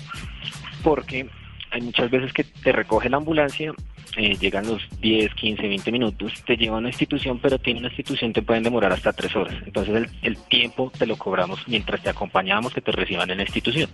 porque 0.83 1.29
hay 1.71 1.81
muchas 1.83 2.11
veces 2.11 2.33
que 2.33 2.45
te 2.45 2.73
recoge 2.73 3.11
la 3.11 3.19
ambulancia, 3.19 3.73
eh, 4.19 4.37
llegan 4.41 4.67
los 4.67 4.83
10, 5.01 5.33
15, 5.33 5.69
20 5.69 5.93
minutos, 5.93 6.33
te 6.45 6.57
lleva 6.57 6.75
a 6.75 6.79
una 6.81 6.89
institución, 6.89 7.39
pero 7.39 7.57
tiene 7.57 7.79
una 7.79 7.89
institución, 7.89 8.33
te 8.33 8.43
pueden 8.43 8.65
demorar 8.65 8.93
hasta 8.93 9.13
3 9.13 9.37
horas. 9.37 9.55
Entonces 9.65 10.11
el, 10.23 10.37
tiempo 10.49 10.91
te 10.99 11.07
lo 11.07 11.17
cobramos 11.17 11.61
mientras 11.69 12.03
te 12.03 12.11
acompañamos 12.11 12.75
que 12.75 12.81
te 12.81 12.91
reciban 12.91 13.31
en 13.31 13.37
la 13.37 13.45
institución. 13.45 13.89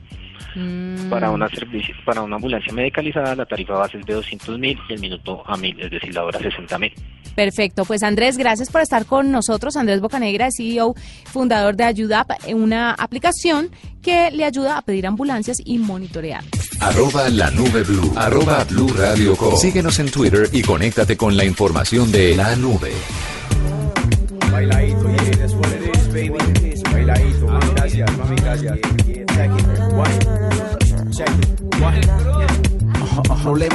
Mm. 0.55 1.11
Para 1.11 1.31
una 1.31 1.49
servicio, 1.51 1.95
para 2.07 2.23
una 2.23 2.37
ambulancia 2.37 2.73
medicalizada 2.73 3.37
la 3.37 3.45
tarifa 3.45 3.75
base 3.75 3.99
es 3.99 4.07
de 4.07 4.15
200 4.15 4.59
mil 4.59 4.79
y 4.89 4.95
el 4.95 5.01
minuto 5.01 5.43
a 5.47 5.59
mil, 5.59 5.79
es 5.79 5.91
decir, 5.91 6.15
la 6.15 6.25
hora 6.25 6.39
60 6.39 6.79
mil. 6.79 6.93
Perfecto, 7.35 7.85
pues 7.85 8.03
Andrés, 8.03 8.39
gracias 8.39 8.71
por 8.71 8.81
estar 8.81 9.05
con 9.05 9.31
nosotros. 9.31 9.77
Andrés 9.77 10.01
Bocanegra, 10.01 10.49
CEO, 10.57 10.95
fundador 11.25 11.77
de 11.77 11.85
Ayudap, 11.85 12.31
una 12.49 12.93
aplicación 12.93 13.71
que 14.03 14.31
le 14.31 14.45
ayuda 14.45 14.79
a 14.79 14.83
pedir 14.83 15.07
ambulancias 15.07 15.59
y 15.65 15.79
monitorear. 15.79 16.45
Arroba 16.85 17.31
la 17.31 17.51
nube 17.51 17.83
blue, 17.83 18.13
arroba 18.15 18.63
blue 18.65 18.93
radio 18.95 19.35
Síguenos 19.57 19.99
en 20.01 20.11
Twitter 20.11 20.51
y 20.53 20.61
conéctate 20.61 21.17
con 21.17 21.35
la 21.35 21.43
información 21.43 22.13
de 22.13 22.37
la 22.37 22.55
nube. 22.57 22.93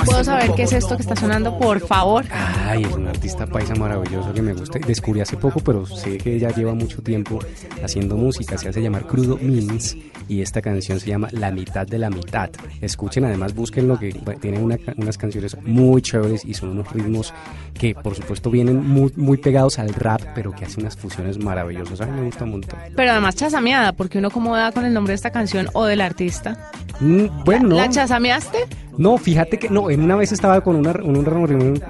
¿Puedo 0.06 0.24
saber 0.24 0.52
qué 0.56 0.63
es 0.63 0.74
esto 0.74 0.95
que 0.95 1.02
está 1.02 1.15
sonando, 1.15 1.58
por 1.58 1.80
favor? 1.80 2.26
Ay, 2.32 2.84
es 2.84 2.93
un 2.93 3.08
artista 3.08 3.48
paisa 3.48 3.74
maravilloso 3.74 4.32
que 4.34 4.43
me 4.43 4.54
gusta. 4.54 4.78
Descubrí 4.86 5.22
hace 5.22 5.36
poco, 5.36 5.60
pero 5.62 5.84
sé 5.88 6.19
que 6.19 6.36
ella 6.36 6.50
lleva 6.50 6.76
mucho 6.76 7.02
tiempo 7.02 7.39
haciendo 7.84 8.15
música. 8.15 8.56
Se 8.60 8.69
hace 8.69 8.84
llamar 8.84 9.08
Crudo 9.08 9.39
Means 9.41 9.98
y 10.30 10.42
esta 10.42 10.62
canción 10.62 11.00
se 11.00 11.08
llama 11.08 11.28
La 11.32 11.52
mitad 11.52 11.86
de 11.86 11.98
la 11.98 12.10
mitad. 12.10 12.50
Escuchen, 12.80 13.26
además, 13.26 13.54
busquen 13.54 13.88
lo 13.88 14.00
que 14.00 14.13
tiene 14.39 14.60
unas 14.60 15.18
canciones 15.18 15.58
muy 15.63 16.02
chéveres 16.02 16.46
y 16.46 16.54
son 16.54 16.70
unos 16.70 16.89
ritmos 16.94 17.34
que, 17.74 17.96
por 17.96 18.15
supuesto, 18.15 18.50
vienen 18.50 18.88
muy, 18.88 19.12
muy 19.15 19.38
pegados 19.38 19.80
al 19.80 19.94
rap, 19.94 20.22
pero 20.36 20.52
que 20.52 20.65
hacen 20.65 20.84
unas 20.84 20.96
fusiones 20.96 21.38
maravillosas. 21.44 22.00
A 22.02 22.06
mí 22.06 22.12
me 22.20 22.26
gusta 22.26 22.46
un 22.46 22.52
montón. 22.52 22.80
Pero 22.96 23.12
además 23.12 23.36
chasameada, 23.36 23.92
porque 23.94 24.20
uno 24.20 24.30
cómo 24.30 24.56
da 24.56 24.72
con 24.72 24.86
el 24.86 24.94
nombre 24.94 25.12
de 25.12 25.15
esta 25.15 25.32
canción 25.32 25.68
o 25.74 25.86
del 25.86 26.02
artista. 26.02 26.72
Mm, 27.00 27.44
bueno, 27.44 27.70
¿La, 27.70 27.88
¿La 27.88 27.89
chasameaste? 27.89 28.68
No, 29.00 29.18
fíjate 29.18 29.58
que 29.58 29.70
no, 29.70 29.89
en 29.89 30.02
una 30.02 30.18
vez 30.18 30.34
estaba 30.34 30.60
con 30.60 30.76
una, 30.76 30.92
una 30.92 31.30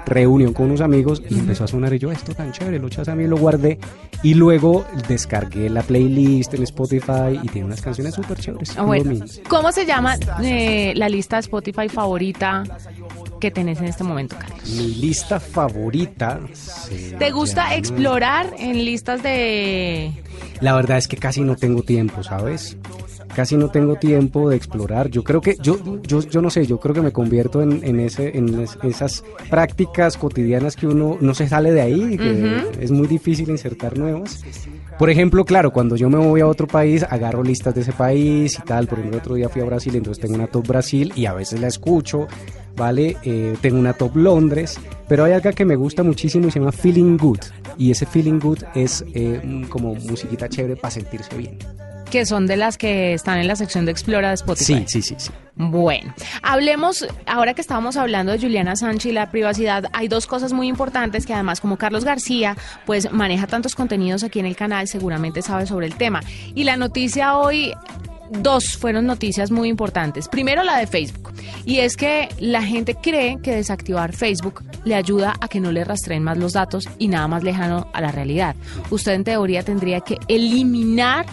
reunión, 0.06 0.52
con 0.52 0.66
unos 0.66 0.80
amigos 0.80 1.20
y 1.28 1.40
empezó 1.40 1.64
a 1.64 1.66
sonar 1.66 1.92
y 1.92 1.98
yo, 1.98 2.12
esto 2.12 2.32
tan 2.34 2.52
chévere, 2.52 2.78
lo 2.78 3.16
mí 3.16 3.26
lo 3.26 3.36
guardé 3.36 3.80
y 4.22 4.34
luego 4.34 4.84
descargué 5.08 5.68
la 5.70 5.82
playlist 5.82 6.54
en 6.54 6.62
Spotify 6.62 7.40
y 7.42 7.48
tiene 7.48 7.66
unas 7.66 7.80
canciones 7.80 8.14
súper 8.14 8.29
chéveres. 8.38 8.76
Ah, 8.76 8.86
¿Cómo 9.48 9.72
se 9.72 9.86
llama 9.86 10.16
eh, 10.42 10.92
la 10.96 11.08
lista 11.08 11.36
de 11.36 11.40
Spotify 11.40 11.88
favorita 11.88 12.64
que 13.40 13.50
tenés 13.50 13.80
en 13.80 13.86
este 13.86 14.04
momento, 14.04 14.36
Carlos? 14.38 14.68
Mi 14.70 14.94
lista 14.94 15.40
favorita. 15.40 16.38
¿Te 17.18 17.30
gusta 17.30 17.74
explorar 17.74 18.54
en 18.58 18.84
listas 18.84 19.22
de...? 19.22 20.12
La 20.60 20.74
verdad 20.74 20.98
es 20.98 21.08
que 21.08 21.16
casi 21.16 21.40
no 21.40 21.56
tengo 21.56 21.82
tiempo, 21.82 22.22
¿sabes? 22.22 22.76
casi 23.34 23.56
no 23.56 23.68
tengo 23.68 23.96
tiempo 23.96 24.50
de 24.50 24.56
explorar. 24.56 25.08
Yo 25.08 25.24
creo 25.24 25.40
que, 25.40 25.56
yo, 25.60 25.78
yo, 26.02 26.20
yo 26.20 26.42
no 26.42 26.50
sé, 26.50 26.66
yo 26.66 26.78
creo 26.78 26.94
que 26.94 27.00
me 27.00 27.12
convierto 27.12 27.62
en, 27.62 27.82
en, 27.84 28.00
ese, 28.00 28.36
en 28.36 28.66
esas 28.82 29.24
prácticas 29.48 30.16
cotidianas 30.16 30.76
que 30.76 30.86
uno 30.86 31.16
no 31.20 31.34
se 31.34 31.48
sale 31.48 31.72
de 31.72 31.80
ahí, 31.80 32.16
que 32.16 32.70
es 32.80 32.90
muy 32.90 33.06
difícil 33.06 33.48
insertar 33.50 33.96
nuevas. 33.98 34.42
Por 34.98 35.08
ejemplo, 35.08 35.44
claro, 35.44 35.72
cuando 35.72 35.96
yo 35.96 36.10
me 36.10 36.18
voy 36.18 36.40
a 36.40 36.46
otro 36.46 36.66
país, 36.66 37.04
agarro 37.08 37.42
listas 37.42 37.74
de 37.74 37.80
ese 37.80 37.92
país 37.92 38.58
y 38.58 38.62
tal. 38.62 38.86
Por 38.86 38.98
ejemplo, 38.98 39.18
el 39.18 39.22
otro 39.22 39.34
día 39.34 39.48
fui 39.48 39.62
a 39.62 39.64
Brasil, 39.64 39.96
entonces 39.96 40.20
tengo 40.20 40.34
una 40.34 40.46
top 40.46 40.66
Brasil 40.66 41.12
y 41.16 41.26
a 41.26 41.32
veces 41.32 41.60
la 41.60 41.68
escucho, 41.68 42.28
¿vale? 42.80 43.18
Eh, 43.24 43.56
tengo 43.60 43.78
una 43.78 43.92
top 43.92 44.16
Londres, 44.16 44.80
pero 45.06 45.24
hay 45.24 45.32
algo 45.32 45.52
que 45.52 45.66
me 45.66 45.76
gusta 45.76 46.02
muchísimo 46.02 46.48
y 46.48 46.50
se 46.50 46.60
llama 46.60 46.72
Feeling 46.72 47.18
Good. 47.18 47.40
Y 47.76 47.90
ese 47.90 48.06
Feeling 48.06 48.40
Good 48.40 48.60
es 48.74 49.04
eh, 49.14 49.66
como 49.68 49.94
musiquita 49.94 50.48
chévere 50.48 50.76
para 50.76 50.90
sentirse 50.90 51.36
bien 51.36 51.58
que 52.10 52.26
son 52.26 52.48
de 52.48 52.56
las 52.56 52.76
que 52.76 53.14
están 53.14 53.38
en 53.38 53.46
la 53.46 53.54
sección 53.54 53.84
de 53.84 53.92
Explora 53.92 54.30
de 54.30 54.34
Spotify. 54.34 54.84
Sí, 54.88 55.00
sí, 55.00 55.02
sí, 55.02 55.14
sí. 55.16 55.30
Bueno, 55.54 56.12
hablemos, 56.42 57.06
ahora 57.24 57.54
que 57.54 57.60
estábamos 57.60 57.96
hablando 57.96 58.32
de 58.32 58.40
Juliana 58.40 58.74
Sánchez 58.74 59.12
y 59.12 59.12
la 59.12 59.30
privacidad, 59.30 59.84
hay 59.92 60.08
dos 60.08 60.26
cosas 60.26 60.52
muy 60.52 60.66
importantes 60.66 61.24
que 61.24 61.34
además 61.34 61.60
como 61.60 61.76
Carlos 61.76 62.04
García, 62.04 62.56
pues 62.84 63.12
maneja 63.12 63.46
tantos 63.46 63.76
contenidos 63.76 64.24
aquí 64.24 64.40
en 64.40 64.46
el 64.46 64.56
canal, 64.56 64.88
seguramente 64.88 65.40
sabe 65.40 65.66
sobre 65.66 65.86
el 65.86 65.94
tema. 65.94 66.20
Y 66.56 66.64
la 66.64 66.76
noticia 66.76 67.36
hoy 67.36 67.74
dos 68.30 68.76
fueron 68.76 69.06
noticias 69.06 69.50
muy 69.50 69.68
importantes. 69.68 70.28
Primero 70.28 70.62
la 70.62 70.78
de 70.78 70.86
Facebook. 70.86 71.32
Y 71.64 71.78
es 71.78 71.96
que 71.96 72.28
la 72.38 72.62
gente 72.62 72.94
cree 72.94 73.38
que 73.42 73.54
desactivar 73.54 74.12
Facebook 74.14 74.64
le 74.84 74.94
ayuda 74.94 75.34
a 75.40 75.48
que 75.48 75.60
no 75.60 75.72
le 75.72 75.84
rastreen 75.84 76.22
más 76.22 76.38
los 76.38 76.52
datos 76.52 76.84
y 76.98 77.08
nada 77.08 77.28
más 77.28 77.42
lejano 77.42 77.88
a 77.92 78.00
la 78.00 78.12
realidad. 78.12 78.56
Usted 78.90 79.12
en 79.12 79.24
teoría 79.24 79.62
tendría 79.62 80.00
que 80.00 80.18
eliminar 80.28 81.26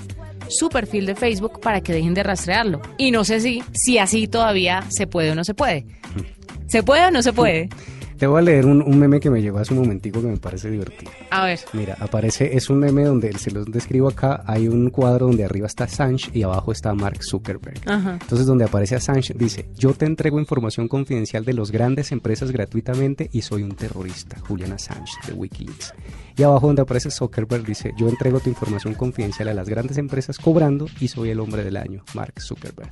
su 0.49 0.69
perfil 0.69 1.05
de 1.05 1.15
Facebook 1.15 1.59
para 1.61 1.81
que 1.81 1.93
dejen 1.93 2.13
de 2.13 2.23
rastrearlo. 2.23 2.81
Y 2.97 3.11
no 3.11 3.23
sé 3.23 3.39
si, 3.39 3.63
si 3.73 3.97
así 3.97 4.27
todavía 4.27 4.83
se 4.89 5.07
puede 5.07 5.31
o 5.31 5.35
no 5.35 5.43
se 5.43 5.53
puede. 5.53 5.85
¿Se 6.67 6.83
puede 6.83 7.05
o 7.05 7.11
no 7.11 7.21
se 7.21 7.33
puede? 7.33 7.69
Te 8.17 8.25
voy 8.25 8.39
a 8.39 8.41
leer 8.41 8.65
un, 8.65 8.97
meme 8.97 9.19
que 9.19 9.29
me 9.29 9.43
llegó 9.43 9.59
hace 9.59 9.73
un 9.75 9.81
momentico 9.81 10.21
que 10.21 10.27
me 10.27 10.37
parece 10.37 10.71
divertido. 10.71 11.11
A 11.29 11.45
ver. 11.45 11.59
Mira, 11.73 11.95
aparece, 11.99 12.57
es 12.57 12.69
un 12.69 12.79
meme 12.79 13.03
donde, 13.03 13.31
se 13.37 13.51
los 13.51 13.65
describo 13.67 14.07
acá, 14.07 14.43
hay 14.47 14.67
un 14.67 14.89
cuadro 14.89 15.27
donde 15.27 15.45
arriba 15.45 15.67
está 15.67 15.83
Assange 15.83 16.31
y 16.33 16.41
abajo 16.41 16.71
está 16.71 16.93
Mark 16.95 17.23
Zuckerberg. 17.23 17.79
Entonces 17.85 18.47
donde 18.47 18.65
aparece 18.65 18.95
Assange 18.95 19.35
dice, 19.35 19.69
yo 19.75 19.93
te 19.93 20.05
entrego 20.05 20.39
información 20.39 20.87
confidencial 20.87 21.45
de 21.45 21.53
las 21.53 21.69
grandes 21.69 22.11
empresas 22.11 22.51
gratuitamente 22.51 23.29
y 23.31 23.43
soy 23.43 23.61
un 23.61 23.75
terrorista, 23.75 24.39
Julian 24.39 24.71
Assange 24.71 25.13
de 25.27 25.33
Wikileaks. 25.33 25.93
Y 26.35 26.43
abajo 26.43 26.67
donde 26.67 26.81
aparece 26.81 27.11
Zuckerberg 27.11 27.65
dice, 27.65 27.93
yo 27.97 28.09
entrego 28.09 28.39
tu 28.39 28.49
información 28.49 28.95
confidencial 28.95 29.49
a 29.49 29.53
las 29.53 29.69
grandes 29.69 29.97
empresas 29.99 30.39
cobrando 30.39 30.87
y 30.99 31.07
soy 31.07 31.29
el 31.29 31.39
hombre 31.39 31.63
del 31.63 31.77
año, 31.77 32.03
Mark 32.15 32.41
Zuckerberg 32.41 32.89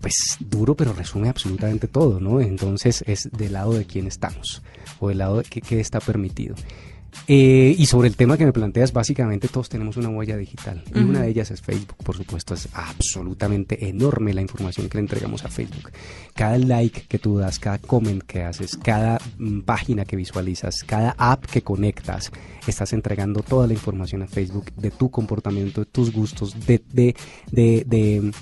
pues 0.00 0.36
duro, 0.40 0.74
pero 0.74 0.92
resume 0.92 1.28
absolutamente 1.28 1.86
todo, 1.86 2.20
¿no? 2.20 2.40
Entonces 2.40 3.04
es 3.06 3.28
del 3.32 3.52
lado 3.52 3.74
de 3.74 3.84
quién 3.84 4.06
estamos 4.06 4.62
o 4.98 5.08
del 5.08 5.18
lado 5.18 5.38
de 5.38 5.44
qué, 5.44 5.80
está 5.80 6.00
permitido. 6.00 6.54
Eh, 7.26 7.74
y 7.76 7.86
sobre 7.86 8.06
el 8.06 8.14
tema 8.14 8.38
que 8.38 8.46
me 8.46 8.52
planteas, 8.52 8.92
básicamente 8.92 9.48
todos 9.48 9.68
tenemos 9.68 9.96
una 9.96 10.10
huella 10.10 10.36
digital 10.36 10.82
y 10.94 11.00
una 11.00 11.22
de 11.22 11.28
ellas 11.28 11.50
es 11.50 11.60
Facebook, 11.60 11.96
por 12.04 12.16
supuesto, 12.16 12.54
es 12.54 12.68
absolutamente 12.72 13.88
enorme 13.88 14.32
la 14.32 14.42
información 14.42 14.88
que 14.88 14.98
le 14.98 15.02
entregamos 15.02 15.44
a 15.44 15.48
Facebook. 15.48 15.90
Cada 16.34 16.56
like 16.56 17.06
que 17.08 17.18
tú 17.18 17.36
das, 17.38 17.58
cada 17.58 17.78
comment 17.78 18.22
que 18.22 18.44
haces, 18.44 18.76
cada 18.76 19.18
mm, 19.38 19.62
página 19.62 20.04
que 20.04 20.14
visualizas, 20.14 20.84
cada 20.84 21.16
app 21.18 21.46
que 21.46 21.62
conectas, 21.62 22.30
estás 22.66 22.92
entregando 22.92 23.42
toda 23.42 23.66
la 23.66 23.72
información 23.72 24.22
a 24.22 24.28
Facebook 24.28 24.72
de 24.76 24.92
tu 24.92 25.10
comportamiento, 25.10 25.80
de 25.80 25.86
tus 25.86 26.12
gustos, 26.12 26.54
de, 26.64 26.80
de, 26.92 27.16
de 27.50 27.84
de 27.86 28.32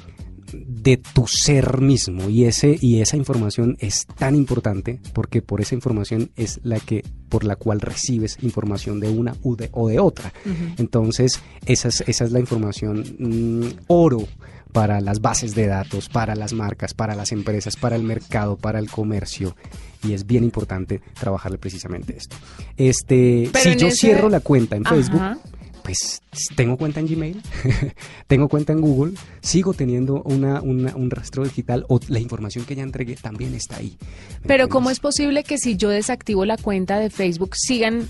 tu 1.14 1.26
ser 1.26 1.80
mismo. 1.80 2.28
Y 2.28 2.44
ese 2.44 2.78
y 2.80 3.00
esa 3.00 3.16
información 3.16 3.76
es 3.80 4.06
tan 4.06 4.34
importante 4.34 5.00
porque 5.12 5.42
por 5.42 5.60
esa 5.60 5.74
información 5.74 6.30
es 6.36 6.60
la 6.62 6.80
que 6.80 7.04
por 7.28 7.44
la 7.44 7.56
cual 7.56 7.80
recibes 7.80 8.38
información 8.42 9.00
de 9.00 9.08
una 9.08 9.34
o 9.42 9.56
de, 9.56 9.68
o 9.72 9.88
de 9.88 9.98
otra. 9.98 10.32
Entonces 10.78 11.40
esa 11.66 11.88
es, 11.88 12.02
esa 12.06 12.24
es 12.24 12.32
la 12.32 12.40
información 12.40 13.04
mm, 13.18 13.84
oro 13.88 14.26
para 14.72 15.00
las 15.00 15.20
bases 15.20 15.54
de 15.54 15.66
datos 15.66 16.08
para 16.08 16.34
las 16.34 16.52
marcas 16.52 16.94
para 16.94 17.14
las 17.14 17.32
empresas 17.32 17.76
para 17.76 17.96
el 17.96 18.02
mercado 18.02 18.56
para 18.56 18.78
el 18.78 18.90
comercio. 18.90 19.56
Y 20.02 20.12
es 20.12 20.26
bien 20.26 20.44
importante 20.44 21.00
trabajarle 21.18 21.58
precisamente 21.58 22.16
esto. 22.16 22.36
Este 22.76 23.50
si 23.54 23.76
yo 23.76 23.90
cierro 23.90 24.28
la 24.28 24.40
cuenta 24.40 24.76
en 24.76 24.84
Facebook 24.84 25.20
pues 25.88 26.20
tengo 26.54 26.76
cuenta 26.76 27.00
en 27.00 27.06
Gmail, 27.06 27.42
tengo 28.26 28.48
cuenta 28.48 28.74
en 28.74 28.80
Google, 28.80 29.14
sigo 29.40 29.72
teniendo 29.72 30.22
una, 30.24 30.60
un 30.60 31.10
rastro 31.10 31.44
digital 31.44 31.86
o 31.88 31.98
la 32.08 32.18
información 32.18 32.66
que 32.66 32.74
ya 32.74 32.82
entregué 32.82 33.16
también 33.16 33.54
está 33.54 33.76
ahí. 33.76 33.96
Pero 34.46 34.68
¿cómo 34.68 34.90
es 34.90 35.00
posible 35.00 35.44
que 35.44 35.56
si 35.56 35.76
yo 35.76 35.88
desactivo 35.88 36.44
la 36.44 36.58
cuenta 36.58 36.98
de 36.98 37.08
Facebook 37.08 37.56
sigan 37.56 38.06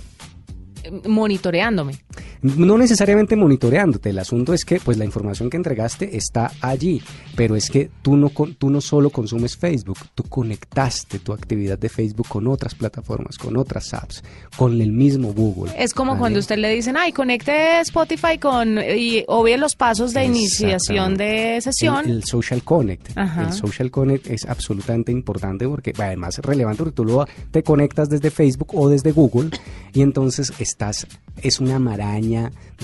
monitoreándome. 1.06 1.94
No 2.42 2.78
necesariamente 2.78 3.36
monitoreándote, 3.36 4.10
el 4.10 4.18
asunto 4.18 4.54
es 4.54 4.64
que 4.64 4.80
pues 4.80 4.96
la 4.96 5.04
información 5.04 5.50
que 5.50 5.56
entregaste 5.56 6.16
está 6.16 6.52
allí, 6.60 7.02
pero 7.36 7.56
es 7.56 7.68
que 7.70 7.90
tú 8.02 8.16
no, 8.16 8.30
tú 8.58 8.70
no 8.70 8.80
solo 8.80 9.10
consumes 9.10 9.56
Facebook, 9.56 9.98
tú 10.14 10.22
conectaste 10.24 11.18
tu 11.18 11.32
actividad 11.32 11.78
de 11.78 11.88
Facebook 11.88 12.28
con 12.28 12.46
otras 12.46 12.74
plataformas, 12.74 13.38
con 13.38 13.56
otras 13.56 13.92
apps, 13.94 14.22
con 14.56 14.80
el 14.80 14.92
mismo 14.92 15.32
Google. 15.32 15.72
Es 15.76 15.94
como 15.94 16.18
cuando 16.18 16.38
usted 16.38 16.58
le 16.58 16.72
dicen, 16.72 16.96
ay, 16.96 17.12
conecte 17.12 17.80
Spotify 17.80 18.38
con 18.40 18.78
y 18.78 19.24
obvie 19.26 19.58
los 19.58 19.74
pasos 19.74 20.14
de 20.14 20.24
iniciación 20.24 21.16
de 21.16 21.60
sesión. 21.60 22.08
El, 22.08 22.24
Social 22.24 22.62
Connect. 22.62 23.16
El 23.16 23.52
Social 23.52 23.90
Connect 23.90 24.28
es 24.28 24.46
absolutamente 24.46 25.12
importante 25.12 25.66
porque 25.66 25.92
además 25.98 26.38
es 26.38 26.44
relevante 26.44 26.78
porque 26.84 26.94
tú 26.94 27.04
lo, 27.04 27.26
te 27.50 27.62
conectas 27.62 28.08
desde 28.08 28.30
Facebook 28.30 28.74
o 28.74 28.88
desde 28.88 29.12
Google 29.12 29.50
y 29.92 30.02
entonces 30.02 30.52
estás, 30.58 31.06
es 31.42 31.60
una 31.60 31.78
maraña 31.78 32.27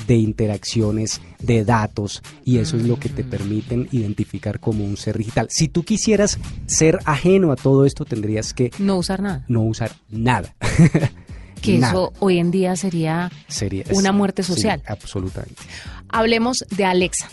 de 0.07 0.17
interacciones, 0.17 1.21
de 1.41 1.65
datos, 1.65 2.23
y 2.45 2.59
eso 2.59 2.77
es 2.77 2.85
lo 2.85 2.99
que 2.99 3.09
te 3.09 3.25
permiten 3.25 3.89
identificar 3.93 4.61
como 4.61 4.85
un 4.85 4.97
ser 4.97 5.19
digital. 5.19 5.49
Si 5.51 5.69
tú 5.69 5.85
quisieras 5.85 6.39
ser 6.67 6.99
ajeno 7.05 7.53
a 7.53 7.57
todo 7.57 7.85
esto, 7.85 8.05
tendrías 8.05 8.55
que... 8.55 8.71
No 8.79 8.97
usar 8.97 9.23
nada. 9.23 9.45
No 9.49 9.63
usar 9.63 9.93
nada. 10.11 10.55
que 11.63 11.79
eso 11.79 12.13
hoy 12.19 12.39
en 12.39 12.51
día 12.51 12.77
sería, 12.77 13.31
sería 13.49 13.85
una 13.93 14.13
muerte 14.13 14.43
social. 14.43 14.83
absolutamente. 14.87 15.63
Hablemos 16.09 16.65
de 16.71 16.85
Alexa 16.85 17.29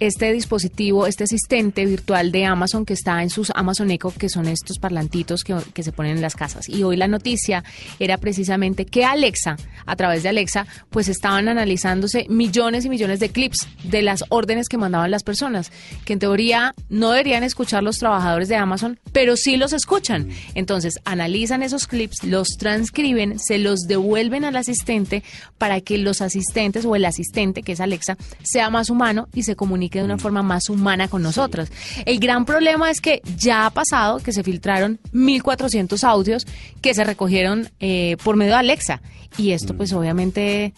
este 0.00 0.32
dispositivo, 0.32 1.06
este 1.06 1.24
asistente 1.24 1.86
virtual 1.86 2.30
de 2.32 2.44
Amazon 2.44 2.84
que 2.84 2.92
está 2.92 3.22
en 3.22 3.30
sus 3.30 3.50
Amazon 3.54 3.90
Echo, 3.90 4.12
que 4.12 4.28
son 4.28 4.46
estos 4.46 4.78
parlantitos 4.78 5.42
que, 5.44 5.82
se 5.82 5.92
ponen 5.92 6.16
en 6.16 6.22
las 6.22 6.34
casas. 6.34 6.68
Y 6.68 6.82
hoy 6.82 6.96
la 6.96 7.08
noticia 7.08 7.64
era 7.98 8.18
precisamente 8.18 8.84
que 8.84 9.04
Alexa, 9.04 9.56
a 9.86 9.96
través 9.96 10.22
de 10.22 10.28
Alexa, 10.28 10.66
pues 10.90 11.08
estaban 11.08 11.48
analizándose 11.48 12.26
millones 12.28 12.84
y 12.84 12.90
millones 12.90 13.20
de 13.20 13.30
clips 13.30 13.68
de 13.84 14.02
las 14.02 14.24
órdenes 14.28 14.68
que 14.68 14.78
mandaban 14.78 15.10
las 15.10 15.22
personas, 15.22 15.70
que 16.04 16.12
en 16.12 16.18
teoría 16.18 16.74
no 16.88 17.12
deberían 17.12 17.42
escuchar 17.42 17.82
los 17.82 17.98
trabajadores 17.98 18.48
de 18.48 18.56
Amazon, 18.56 18.98
pero 19.12 19.36
sí 19.36 19.56
los 19.56 19.72
escuchan. 19.72 20.28
Entonces, 20.54 21.00
analizan 21.04 21.62
esos 21.62 21.86
clips, 21.86 22.24
los 22.24 22.56
transcriben, 22.58 23.38
se 23.38 23.58
los 23.58 23.82
devuelven 23.82 24.44
al 24.44 24.56
asistente 24.56 25.22
para 25.58 25.80
que 25.80 25.98
los 25.98 26.20
asistentes 26.20 26.84
o 26.84 26.96
el 26.96 27.04
asistente, 27.04 27.62
que 27.62 27.72
es 27.72 27.80
Alexa, 27.80 28.16
sea 28.42 28.70
más 28.70 28.90
humano 28.90 29.28
y 29.32 29.44
se 29.44 29.56
comunique 29.56 29.85
de 29.90 30.04
una 30.04 30.16
mm. 30.16 30.20
forma 30.20 30.42
más 30.42 30.68
humana 30.68 31.08
con 31.08 31.22
nosotros. 31.22 31.70
El 32.04 32.18
gran 32.18 32.44
problema 32.44 32.90
es 32.90 33.00
que 33.00 33.22
ya 33.36 33.66
ha 33.66 33.70
pasado 33.70 34.18
que 34.18 34.32
se 34.32 34.42
filtraron 34.42 34.98
1.400 35.12 36.02
audios 36.04 36.46
que 36.80 36.94
se 36.94 37.04
recogieron 37.04 37.70
eh, 37.80 38.16
por 38.22 38.36
medio 38.36 38.52
de 38.52 38.58
Alexa. 38.58 39.00
Y 39.36 39.52
esto 39.52 39.76
pues 39.76 39.92
mm. 39.92 39.96
obviamente 39.96 40.74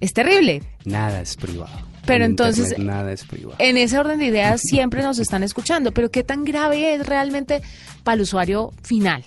es 0.00 0.12
terrible. 0.12 0.62
Nada 0.84 1.20
es 1.20 1.36
privado. 1.36 1.86
Pero 2.06 2.24
entonces, 2.24 2.78
nada 2.78 3.12
es 3.12 3.24
privado. 3.24 3.56
en 3.58 3.76
ese 3.76 3.98
orden 3.98 4.20
de 4.20 4.26
ideas 4.26 4.60
siempre 4.60 5.02
nos 5.02 5.18
están 5.20 5.42
escuchando, 5.42 5.92
pero 5.92 6.10
¿qué 6.10 6.22
tan 6.22 6.44
grave 6.44 6.94
es 6.94 7.06
realmente 7.06 7.62
para 8.04 8.14
el 8.14 8.20
usuario 8.22 8.72
final? 8.82 9.24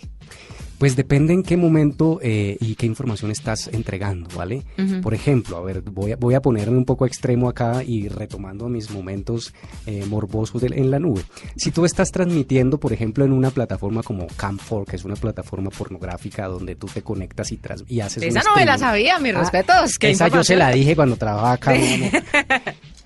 Pues 0.79 0.95
depende 0.95 1.33
en 1.33 1.43
qué 1.43 1.57
momento 1.57 2.19
eh, 2.23 2.57
y 2.61 2.75
qué 2.75 2.85
información 2.85 3.31
estás 3.31 3.67
entregando, 3.67 4.29
¿vale? 4.33 4.63
Por 5.03 5.13
ejemplo, 5.13 5.57
a 5.57 5.61
ver, 5.61 5.81
voy 5.81 6.13
a, 6.13 6.15
voy 6.15 6.35
a 6.35 6.41
ponerme 6.41 6.77
un 6.77 6.85
poco 6.85 7.05
extremo 7.05 7.49
acá 7.49 7.83
y 7.83 8.07
retomando 8.07 8.69
mis 8.69 8.89
momentos 8.89 9.53
eh, 9.85 10.05
morbosos 10.07 10.63
en 10.63 10.89
la 10.89 10.97
nube. 10.97 11.21
Si 11.57 11.71
tú 11.71 11.83
estás 11.83 12.11
transmitiendo, 12.11 12.79
por 12.79 12.93
ejemplo, 12.93 13.25
en 13.25 13.33
una 13.33 13.51
plataforma 13.51 14.03
como 14.03 14.25
Camp4, 14.27 14.85
que 14.85 14.95
es 14.95 15.03
una 15.03 15.15
plataforma 15.15 15.69
pornográfica 15.69 16.47
donde 16.47 16.75
tú 16.75 16.87
te 16.87 17.01
conectas 17.01 17.51
y, 17.51 17.59
y 17.89 17.99
haces 17.99 18.23
Esa 18.23 18.41
no 18.43 18.55
me 18.55 18.65
la 18.65 18.77
sabía, 18.77 19.19
mis 19.19 19.35
ah, 19.35 19.39
respetos. 19.39 19.97
esa 19.99 20.29
yo 20.29 20.45
se 20.45 20.55
la 20.55 20.71
dije 20.71 20.95
cuando 20.95 21.17
trabajaba 21.17 21.53
acá. 21.53 21.73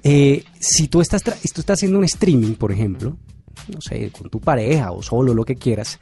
Eh, 0.05 0.43
si 0.59 0.89
tú 0.89 0.99
estás, 0.99 1.23
tú 1.23 1.31
estás 1.61 1.79
haciendo 1.79 1.97
un 1.97 2.03
streaming, 2.03 2.55
por 2.55 2.73
ejemplo, 2.73 3.15
no 3.73 3.79
sé, 3.79 4.11
con 4.11 4.29
tu 4.29 4.41
pareja 4.41 4.91
o 4.91 5.01
solo, 5.01 5.33
lo 5.33 5.45
que 5.45 5.55
quieras, 5.55 5.97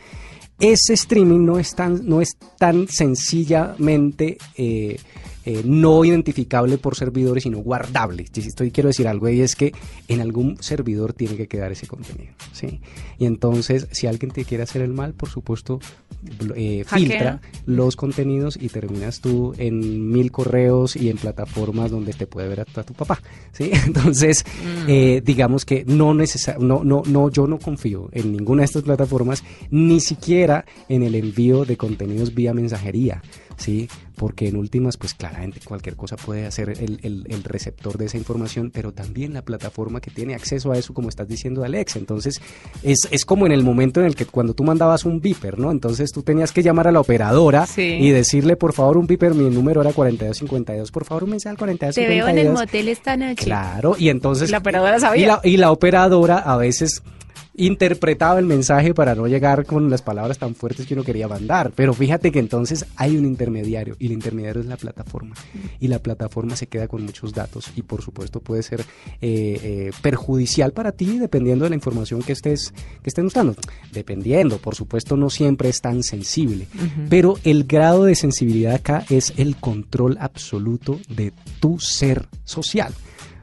ese 0.61 0.93
streaming 0.93 1.43
no 1.43 1.57
es 1.59 1.75
tan, 1.75 2.07
no 2.07 2.21
es 2.21 2.37
tan 2.57 2.87
sencillamente 2.87 4.37
eh, 4.55 4.97
eh, 5.43 5.63
no 5.65 6.05
identificable 6.05 6.77
por 6.77 6.95
servidores, 6.95 7.43
sino 7.43 7.57
guardable. 7.59 8.27
Estoy 8.33 8.69
quiero 8.69 8.89
decir 8.89 9.07
algo 9.07 9.27
y 9.27 9.41
es 9.41 9.55
que 9.55 9.73
en 10.07 10.21
algún 10.21 10.61
servidor 10.61 11.13
tiene 11.13 11.35
que 11.35 11.47
quedar 11.47 11.71
ese 11.71 11.87
contenido, 11.87 12.33
¿sí? 12.53 12.79
Y 13.17 13.25
entonces, 13.25 13.87
si 13.91 14.05
alguien 14.05 14.31
te 14.31 14.45
quiere 14.45 14.63
hacer 14.63 14.83
el 14.83 14.93
mal, 14.93 15.13
por 15.13 15.29
supuesto, 15.29 15.79
eh, 16.55 16.83
filtra 16.87 17.41
los 17.65 17.95
contenidos 17.95 18.57
y 18.59 18.69
terminas 18.69 19.21
tú 19.21 19.53
en 19.57 20.11
mil 20.11 20.31
correos 20.31 20.95
y 20.95 21.09
en 21.09 21.17
plataformas 21.17 21.91
donde 21.91 22.13
te 22.13 22.27
puede 22.27 22.47
ver 22.47 22.61
a, 22.61 22.65
tu 22.65 22.93
papá, 22.93 23.21
¿sí? 23.51 23.71
Entonces, 23.85 24.45
mm. 24.45 24.89
eh, 24.89 25.21
digamos 25.23 25.65
que 25.65 25.83
no, 25.85 26.13
no, 26.13 26.83
no, 26.83 27.03
no, 27.05 27.29
yo 27.29 27.47
no 27.47 27.59
confío 27.59 28.09
en 28.11 28.31
ninguna 28.31 28.61
de 28.61 28.65
estas 28.65 28.83
plataformas, 28.83 29.43
ni 29.69 29.99
siquiera 29.99 30.65
en 30.89 31.03
el 31.03 31.15
envío 31.15 31.65
de 31.65 31.77
contenidos 31.77 32.33
vía 32.33 32.53
mensajería. 32.53 33.21
¿Sí? 33.61 33.87
Porque 34.15 34.47
en 34.47 34.57
últimas, 34.57 34.97
pues 34.97 35.13
claramente 35.13 35.59
cualquier 35.63 35.95
cosa 35.95 36.15
puede 36.15 36.45
hacer 36.45 36.69
el, 36.69 36.99
el, 37.01 37.43
receptor 37.43 37.97
de 37.97 38.05
esa 38.05 38.17
información, 38.17 38.71
pero 38.71 38.91
también 38.91 39.33
la 39.33 39.41
plataforma 39.41 40.01
que 40.01 40.11
tiene 40.11 40.35
acceso 40.35 40.71
a 40.71 40.77
eso, 40.77 40.93
como 40.93 41.09
estás 41.09 41.27
diciendo, 41.27 41.63
Alex. 41.63 41.95
Entonces, 41.95 42.41
es, 42.83 43.07
es 43.09 43.25
como 43.25 43.45
en 43.45 43.51
el 43.51 43.63
momento 43.63 43.99
en 43.99 44.07
el 44.07 44.15
que 44.15 44.25
cuando 44.25 44.53
tú 44.53 44.63
mandabas 44.63 45.05
un 45.05 45.21
beeper, 45.21 45.57
¿no? 45.57 45.71
Entonces 45.71 46.11
tú 46.11 46.23
tenías 46.23 46.51
que 46.51 46.61
llamar 46.61 46.87
a 46.87 46.91
la 46.91 46.99
operadora 46.99 47.67
y 47.77 48.09
decirle, 48.09 48.55
por 48.55 48.73
favor, 48.73 48.97
un 48.97 49.07
beeper, 49.07 49.33
mi 49.33 49.49
número 49.49 49.81
era 49.81 49.93
4252, 49.93 50.91
por 50.91 51.05
favor, 51.05 51.23
un 51.23 51.31
mensaje 51.31 51.51
al 51.51 51.57
4252. 51.57 51.95
Te 51.95 52.07
veo 52.07 52.27
en 52.27 52.47
el 52.47 52.53
motel 52.53 52.89
esta 52.89 53.17
noche. 53.17 53.43
Claro, 53.43 53.95
y 53.97 54.09
entonces... 54.09 54.51
La 54.51 54.59
operadora 54.59 54.99
sabía. 54.99 55.39
y 55.43 55.57
la 55.57 55.71
operadora 55.71 56.37
a 56.37 56.57
veces 56.57 57.01
interpretaba 57.55 58.39
el 58.39 58.45
mensaje 58.45 58.93
para 58.93 59.15
no 59.15 59.27
llegar 59.27 59.65
con 59.65 59.89
las 59.89 60.01
palabras 60.01 60.37
tan 60.37 60.55
fuertes 60.55 60.85
que 60.85 60.93
uno 60.93 61.03
quería 61.03 61.27
mandar. 61.27 61.71
Pero 61.75 61.93
fíjate 61.93 62.31
que 62.31 62.39
entonces 62.39 62.85
hay 62.95 63.17
un 63.17 63.25
intermediario 63.25 63.95
y 63.99 64.07
el 64.07 64.13
intermediario 64.13 64.61
es 64.61 64.67
la 64.67 64.77
plataforma. 64.77 65.35
Y 65.79 65.87
la 65.87 65.99
plataforma 65.99 66.55
se 66.55 66.67
queda 66.67 66.87
con 66.87 67.03
muchos 67.03 67.33
datos 67.33 67.71
y 67.75 67.81
por 67.81 68.01
supuesto 68.01 68.39
puede 68.39 68.63
ser 68.63 68.81
eh, 68.81 68.85
eh, 69.21 69.91
perjudicial 70.01 70.71
para 70.71 70.91
ti 70.91 71.19
dependiendo 71.19 71.65
de 71.65 71.69
la 71.69 71.75
información 71.75 72.21
que 72.21 72.33
estés, 72.33 72.73
que 73.01 73.09
estés 73.09 73.25
usando. 73.25 73.55
Dependiendo, 73.91 74.57
por 74.57 74.75
supuesto 74.75 75.17
no 75.17 75.29
siempre 75.29 75.69
es 75.69 75.81
tan 75.81 76.03
sensible. 76.03 76.67
Pero 77.09 77.37
el 77.43 77.65
grado 77.65 78.05
de 78.05 78.15
sensibilidad 78.15 78.75
acá 78.75 79.05
es 79.09 79.33
el 79.37 79.57
control 79.57 80.17
absoluto 80.19 80.99
de 81.09 81.33
tu 81.59 81.79
ser 81.79 82.27
social 82.43 82.93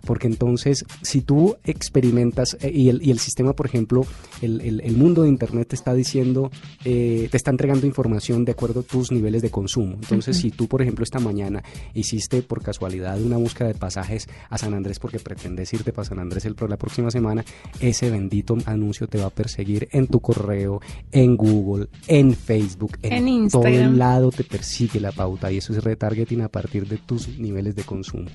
porque 0.09 0.27
entonces 0.27 0.87
si 1.03 1.21
tú 1.21 1.59
experimentas 1.64 2.57
eh, 2.62 2.73
y, 2.75 2.88
el, 2.88 3.07
y, 3.07 3.11
el, 3.11 3.18
sistema, 3.18 3.53
por 3.53 3.66
ejemplo, 3.66 4.07
el, 4.40 4.81
el, 4.81 4.97
mundo 4.97 5.25
de 5.25 5.29
Internet 5.29 5.68
te 5.68 5.77
está 5.77 5.92
diciendo, 5.92 6.51
eh, 6.87 7.29
te 7.31 7.37
está 7.37 7.51
entregando 7.51 7.87
información 7.87 8.47
de 8.47 8.53
acuerdo 8.53 8.81
a 8.81 8.83
tus 8.85 9.12
niveles 9.12 9.42
de 9.42 9.51
consumo. 9.51 9.99
Entonces, 10.01 10.38
si 10.38 10.51
tú, 10.51 10.66
por 10.66 10.81
ejemplo, 10.81 11.05
esta 11.05 11.18
mañana 11.18 11.62
hiciste 11.92 12.40
por 12.40 12.62
casualidad 12.62 13.21
una 13.21 13.37
búsqueda 13.37 13.68
de 13.68 13.75
pasajes 13.75 14.31
a 14.49 14.57
San 14.57 14.73
Andrés 14.73 14.99
porque 14.99 15.18
pretendes 15.18 15.75
irte 15.75 15.92
para 15.92 16.09
San 16.09 16.21
Andrés 16.21 16.47
el, 16.47 16.57
la 16.66 16.79
próxima 16.79 17.11
semana, 17.11 17.44
ese 17.79 18.09
bendito 18.09 18.57
anuncio 18.64 19.09
te 19.09 19.18
va 19.18 19.27
a 19.27 19.31
perseguir 19.31 19.90
en 19.92 20.07
tu 20.07 20.21
correo, 20.21 20.81
en 21.12 21.37
Google, 21.37 21.88
en 22.07 22.33
Facebook, 22.33 22.97
en, 23.03 23.29
en 23.29 23.49
todo 23.51 23.66
el 23.66 23.99
lado 23.99 24.31
te 24.31 24.44
persigue 24.44 25.01
la 25.01 25.12
pauta 25.12 25.53
y 25.53 25.59
eso 25.59 25.75
es 25.75 25.85
retargeting 25.85 26.40
a 26.40 26.49
partir 26.49 26.88
de 26.88 26.97
tus 26.97 27.38
niveles 27.38 27.77
de 27.77 27.85
consumo. 27.85 28.31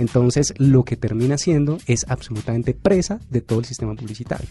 Entonces, 0.00 0.52
lo 0.58 0.84
que 0.84 0.96
termina 1.12 1.36
siendo 1.36 1.76
es 1.86 2.06
absolutamente 2.08 2.72
presa 2.72 3.20
de 3.28 3.42
todo 3.42 3.58
el 3.58 3.66
sistema 3.66 3.94
publicitario. 3.94 4.48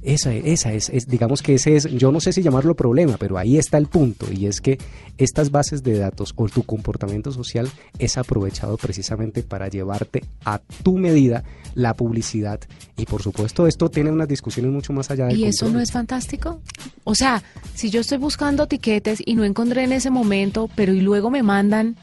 Esa, 0.00 0.32
esa 0.32 0.72
es, 0.72 1.08
digamos 1.08 1.42
que 1.42 1.54
ese 1.54 1.74
es, 1.74 1.84
yo 1.90 2.12
no 2.12 2.20
sé 2.20 2.32
si 2.32 2.40
llamarlo 2.40 2.76
problema, 2.76 3.16
pero 3.18 3.36
ahí 3.36 3.56
está 3.56 3.78
el 3.78 3.86
punto, 3.86 4.26
y 4.30 4.46
es 4.46 4.60
que 4.60 4.78
estas 5.18 5.50
bases 5.50 5.82
de 5.82 5.98
datos 5.98 6.34
o 6.36 6.46
tu 6.48 6.62
comportamiento 6.62 7.32
social 7.32 7.68
es 7.98 8.16
aprovechado 8.16 8.76
precisamente 8.76 9.42
para 9.42 9.68
llevarte 9.68 10.22
a 10.44 10.60
tu 10.84 10.98
medida 10.98 11.42
la 11.74 11.94
publicidad. 11.94 12.60
Y 12.96 13.06
por 13.06 13.22
supuesto, 13.22 13.66
esto 13.66 13.88
tiene 13.88 14.12
unas 14.12 14.28
discusiones 14.28 14.70
mucho 14.70 14.92
más 14.92 15.10
allá 15.10 15.26
de. 15.26 15.34
¿Y 15.34 15.46
eso 15.46 15.68
no 15.68 15.80
es 15.80 15.90
fantástico? 15.90 16.60
O 17.02 17.16
sea, 17.16 17.42
si 17.74 17.90
yo 17.90 18.02
estoy 18.02 18.18
buscando 18.18 18.68
tiquetes 18.68 19.20
y 19.24 19.34
no 19.34 19.42
encontré 19.42 19.82
en 19.82 19.92
ese 19.92 20.10
momento, 20.10 20.70
pero 20.76 20.92
y 20.92 21.00
luego 21.00 21.30
me 21.30 21.42
mandan 21.42 21.96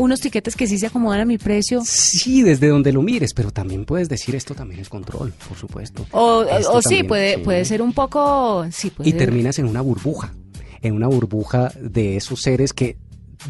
unos 0.00 0.20
tiquetes 0.20 0.56
que 0.56 0.66
sí 0.66 0.78
se 0.78 0.86
acomodan 0.86 1.20
a 1.20 1.24
mi 1.24 1.38
precio. 1.38 1.82
Sí, 1.84 2.42
desde 2.42 2.68
donde 2.68 2.92
lo 2.92 3.02
mires, 3.02 3.34
pero 3.34 3.50
también 3.50 3.84
puedes 3.84 4.08
decir 4.08 4.34
esto 4.34 4.54
también 4.54 4.80
es 4.80 4.88
control, 4.88 5.32
por 5.48 5.56
supuesto. 5.58 6.06
O, 6.12 6.44
sí, 6.82 7.04
puede, 7.04 7.38
puede 7.38 7.64
ser 7.64 7.82
un 7.82 7.92
poco... 7.92 8.66
Sí, 8.70 8.90
Y 9.04 9.12
terminas 9.12 9.58
en 9.58 9.66
una 9.66 9.80
burbuja, 9.82 10.32
en 10.80 10.94
una 10.94 11.06
burbuja 11.06 11.72
de 11.80 12.16
esos 12.16 12.40
seres 12.40 12.72
que 12.72 12.96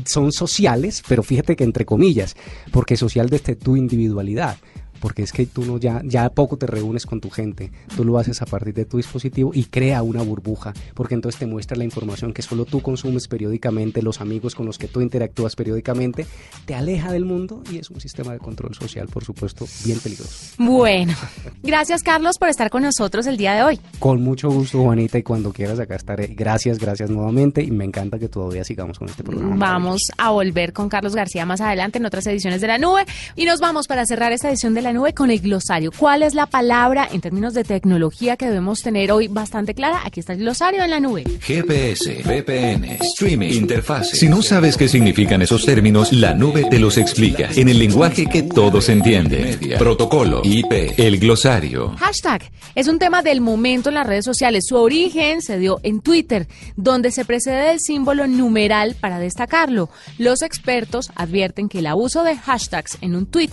son 0.05 0.33
sociales, 0.33 1.03
pero 1.09 1.23
fíjate 1.23 1.57
que 1.57 1.65
entre 1.65 1.85
comillas, 1.85 2.37
porque 2.71 2.97
social 2.97 3.29
desde 3.29 3.57
tu 3.57 3.77
individualidad 3.77 4.57
porque 5.01 5.23
es 5.23 5.33
que 5.33 5.47
tú 5.47 5.65
no 5.65 5.79
ya, 5.79 6.03
ya 6.05 6.29
poco 6.31 6.57
te 6.57 6.67
reúnes 6.67 7.07
con 7.07 7.21
tu 7.21 7.31
gente, 7.31 7.73
tú 7.97 8.05
lo 8.05 8.19
haces 8.19 8.43
a 8.43 8.47
partir 8.47 8.75
de 8.75 8.85
tu 8.85 8.97
dispositivo 8.99 9.51
y 9.55 9.65
crea 9.65 10.03
una 10.03 10.23
burbuja, 10.23 10.73
porque 10.95 11.15
entonces 11.15 11.39
te 11.39 11.47
muestra 11.47 11.77
la 11.77 11.85
información 11.85 12.33
que 12.33 12.43
solo 12.43 12.65
tú 12.65 12.81
consumes 12.81 13.29
periódicamente, 13.29 14.03
los 14.03 14.21
amigos 14.21 14.55
con 14.55 14.67
los 14.67 14.79
que 14.79 14.89
tú 14.89 15.01
interactúas 15.01 15.57
periódicamente, 15.57 16.27
te 16.67 16.75
aleja 16.75 17.13
del 17.13 17.25
mundo 17.25 17.63
y 17.71 17.79
es 17.79 17.91
un 17.91 18.01
sistema 18.01 18.33
de 18.33 18.39
control 18.39 18.75
social, 18.75 19.09
por 19.09 19.25
supuesto, 19.25 19.67
bien 19.85 19.99
peligroso. 19.99 20.55
Bueno, 20.59 21.15
gracias 21.63 22.03
Carlos 22.03 22.39
por 22.39 22.49
estar 22.49 22.71
con 22.71 22.83
nosotros 22.83 23.27
el 23.27 23.37
día 23.37 23.55
de 23.55 23.63
hoy. 23.63 23.81
Con 23.99 24.23
mucho 24.23 24.51
gusto, 24.51 24.83
Juanita, 24.83 25.19
y 25.19 25.23
cuando 25.23 25.53
quieras 25.53 25.79
acá 25.79 25.97
estaré. 25.97 26.29
Gracias, 26.29 26.79
gracias 26.79 27.11
nuevamente 27.11 27.63
y 27.63 27.71
me 27.71 27.85
encanta 27.85 28.19
que 28.19 28.29
todavía 28.29 28.65
sigamos 28.65 28.99
con 28.99 29.09
este 29.09 29.23
programa. 29.23 29.57
Vamos 29.57 30.03
a 30.19 30.31
volver 30.31 30.73
con 30.73 30.89
Carlos 30.89 31.15
García 31.15 31.47
más 31.47 31.61
adelante 31.61 31.99
en 31.99 32.07
otras 32.07 32.27
ediciones 32.27 32.61
de 32.61 32.67
la 32.67 32.79
nube 32.79 33.05
y 33.37 33.45
nos 33.45 33.61
vamos 33.61 33.87
para 33.87 34.05
cerrar 34.07 34.33
esta 34.33 34.49
edición 34.49 34.75
de 34.75 34.83
la 34.91 34.95
nube 34.95 35.15
con 35.15 35.31
el 35.31 35.39
glosario. 35.39 35.93
¿Cuál 35.97 36.25
es 36.25 36.35
la 36.35 36.47
palabra 36.47 37.09
en 37.13 37.21
términos 37.21 37.55
de 37.55 37.63
tecnología 37.63 38.37
que 38.37 38.47
debemos 38.47 38.83
tener 38.83 39.13
hoy 39.13 39.29
bastante 39.29 39.73
clara? 39.73 40.01
Aquí 40.05 40.19
está 40.19 40.33
el 40.33 40.41
glosario 40.41 40.83
en 40.83 40.91
la 40.91 40.99
nube. 40.99 41.23
GPS, 41.41 42.25
VPN, 42.25 42.99
streaming, 43.01 43.51
interfaz. 43.51 44.09
Si 44.09 44.29
no 44.29 44.43
sabes 44.43 44.77
qué 44.77 44.89
significan 44.89 45.43
esos 45.43 45.65
términos, 45.65 46.13
la 46.13 46.35
nube 46.35 46.65
te 46.69 46.81
los 46.81 46.99
explica 46.99 47.51
en 47.55 47.69
el 47.69 47.79
lenguaje 47.79 48.27
que 48.27 48.43
todos 48.43 48.89
entienden. 48.89 49.61
Protocolo, 49.79 50.41
IP, 50.43 50.99
el 50.99 51.21
glosario. 51.21 51.95
Hashtag 51.97 52.51
es 52.75 52.89
un 52.89 52.99
tema 52.99 53.23
del 53.23 53.41
momento 53.41 53.91
en 53.91 53.95
las 53.95 54.09
redes 54.09 54.25
sociales. 54.25 54.65
Su 54.67 54.75
origen 54.75 55.41
se 55.41 55.59
dio 55.61 55.79
en 55.85 56.01
Twitter, 56.01 56.49
donde 56.75 57.13
se 57.13 57.25
precede 57.25 57.69
del 57.69 57.79
símbolo 57.79 58.27
numeral 58.27 58.97
para 59.01 59.21
destacarlo. 59.21 59.89
Los 60.19 60.43
expertos 60.43 61.13
advierten 61.15 61.69
que 61.69 61.79
el 61.79 61.87
abuso 61.87 62.25
de 62.25 62.37
hashtags 62.37 62.99
en 63.03 63.15
un 63.15 63.27
tweet 63.27 63.51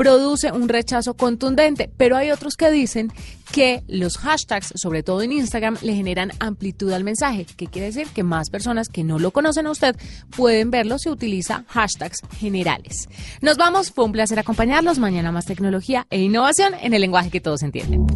produce 0.00 0.50
un 0.50 0.70
rechazo 0.70 1.12
contundente, 1.12 1.90
pero 1.94 2.16
hay 2.16 2.30
otros 2.30 2.56
que 2.56 2.70
dicen 2.70 3.12
que 3.52 3.82
los 3.86 4.16
hashtags, 4.16 4.72
sobre 4.76 5.02
todo 5.02 5.20
en 5.20 5.30
Instagram, 5.30 5.76
le 5.82 5.94
generan 5.94 6.30
amplitud 6.38 6.90
al 6.92 7.04
mensaje, 7.04 7.44
que 7.44 7.66
quiere 7.66 7.88
decir 7.88 8.06
que 8.06 8.22
más 8.22 8.48
personas 8.48 8.88
que 8.88 9.04
no 9.04 9.18
lo 9.18 9.30
conocen 9.30 9.66
a 9.66 9.70
usted 9.70 9.94
pueden 10.34 10.70
verlo 10.70 10.98
si 10.98 11.10
utiliza 11.10 11.64
hashtags 11.68 12.22
generales. 12.38 13.10
Nos 13.42 13.58
vamos, 13.58 13.92
fue 13.92 14.06
un 14.06 14.12
placer 14.12 14.38
acompañarlos. 14.38 14.98
Mañana 14.98 15.32
más 15.32 15.44
tecnología 15.44 16.06
e 16.08 16.18
innovación 16.18 16.72
en 16.80 16.94
el 16.94 17.02
lenguaje 17.02 17.28
que 17.28 17.42
todos 17.42 17.62
entienden. 17.62 18.06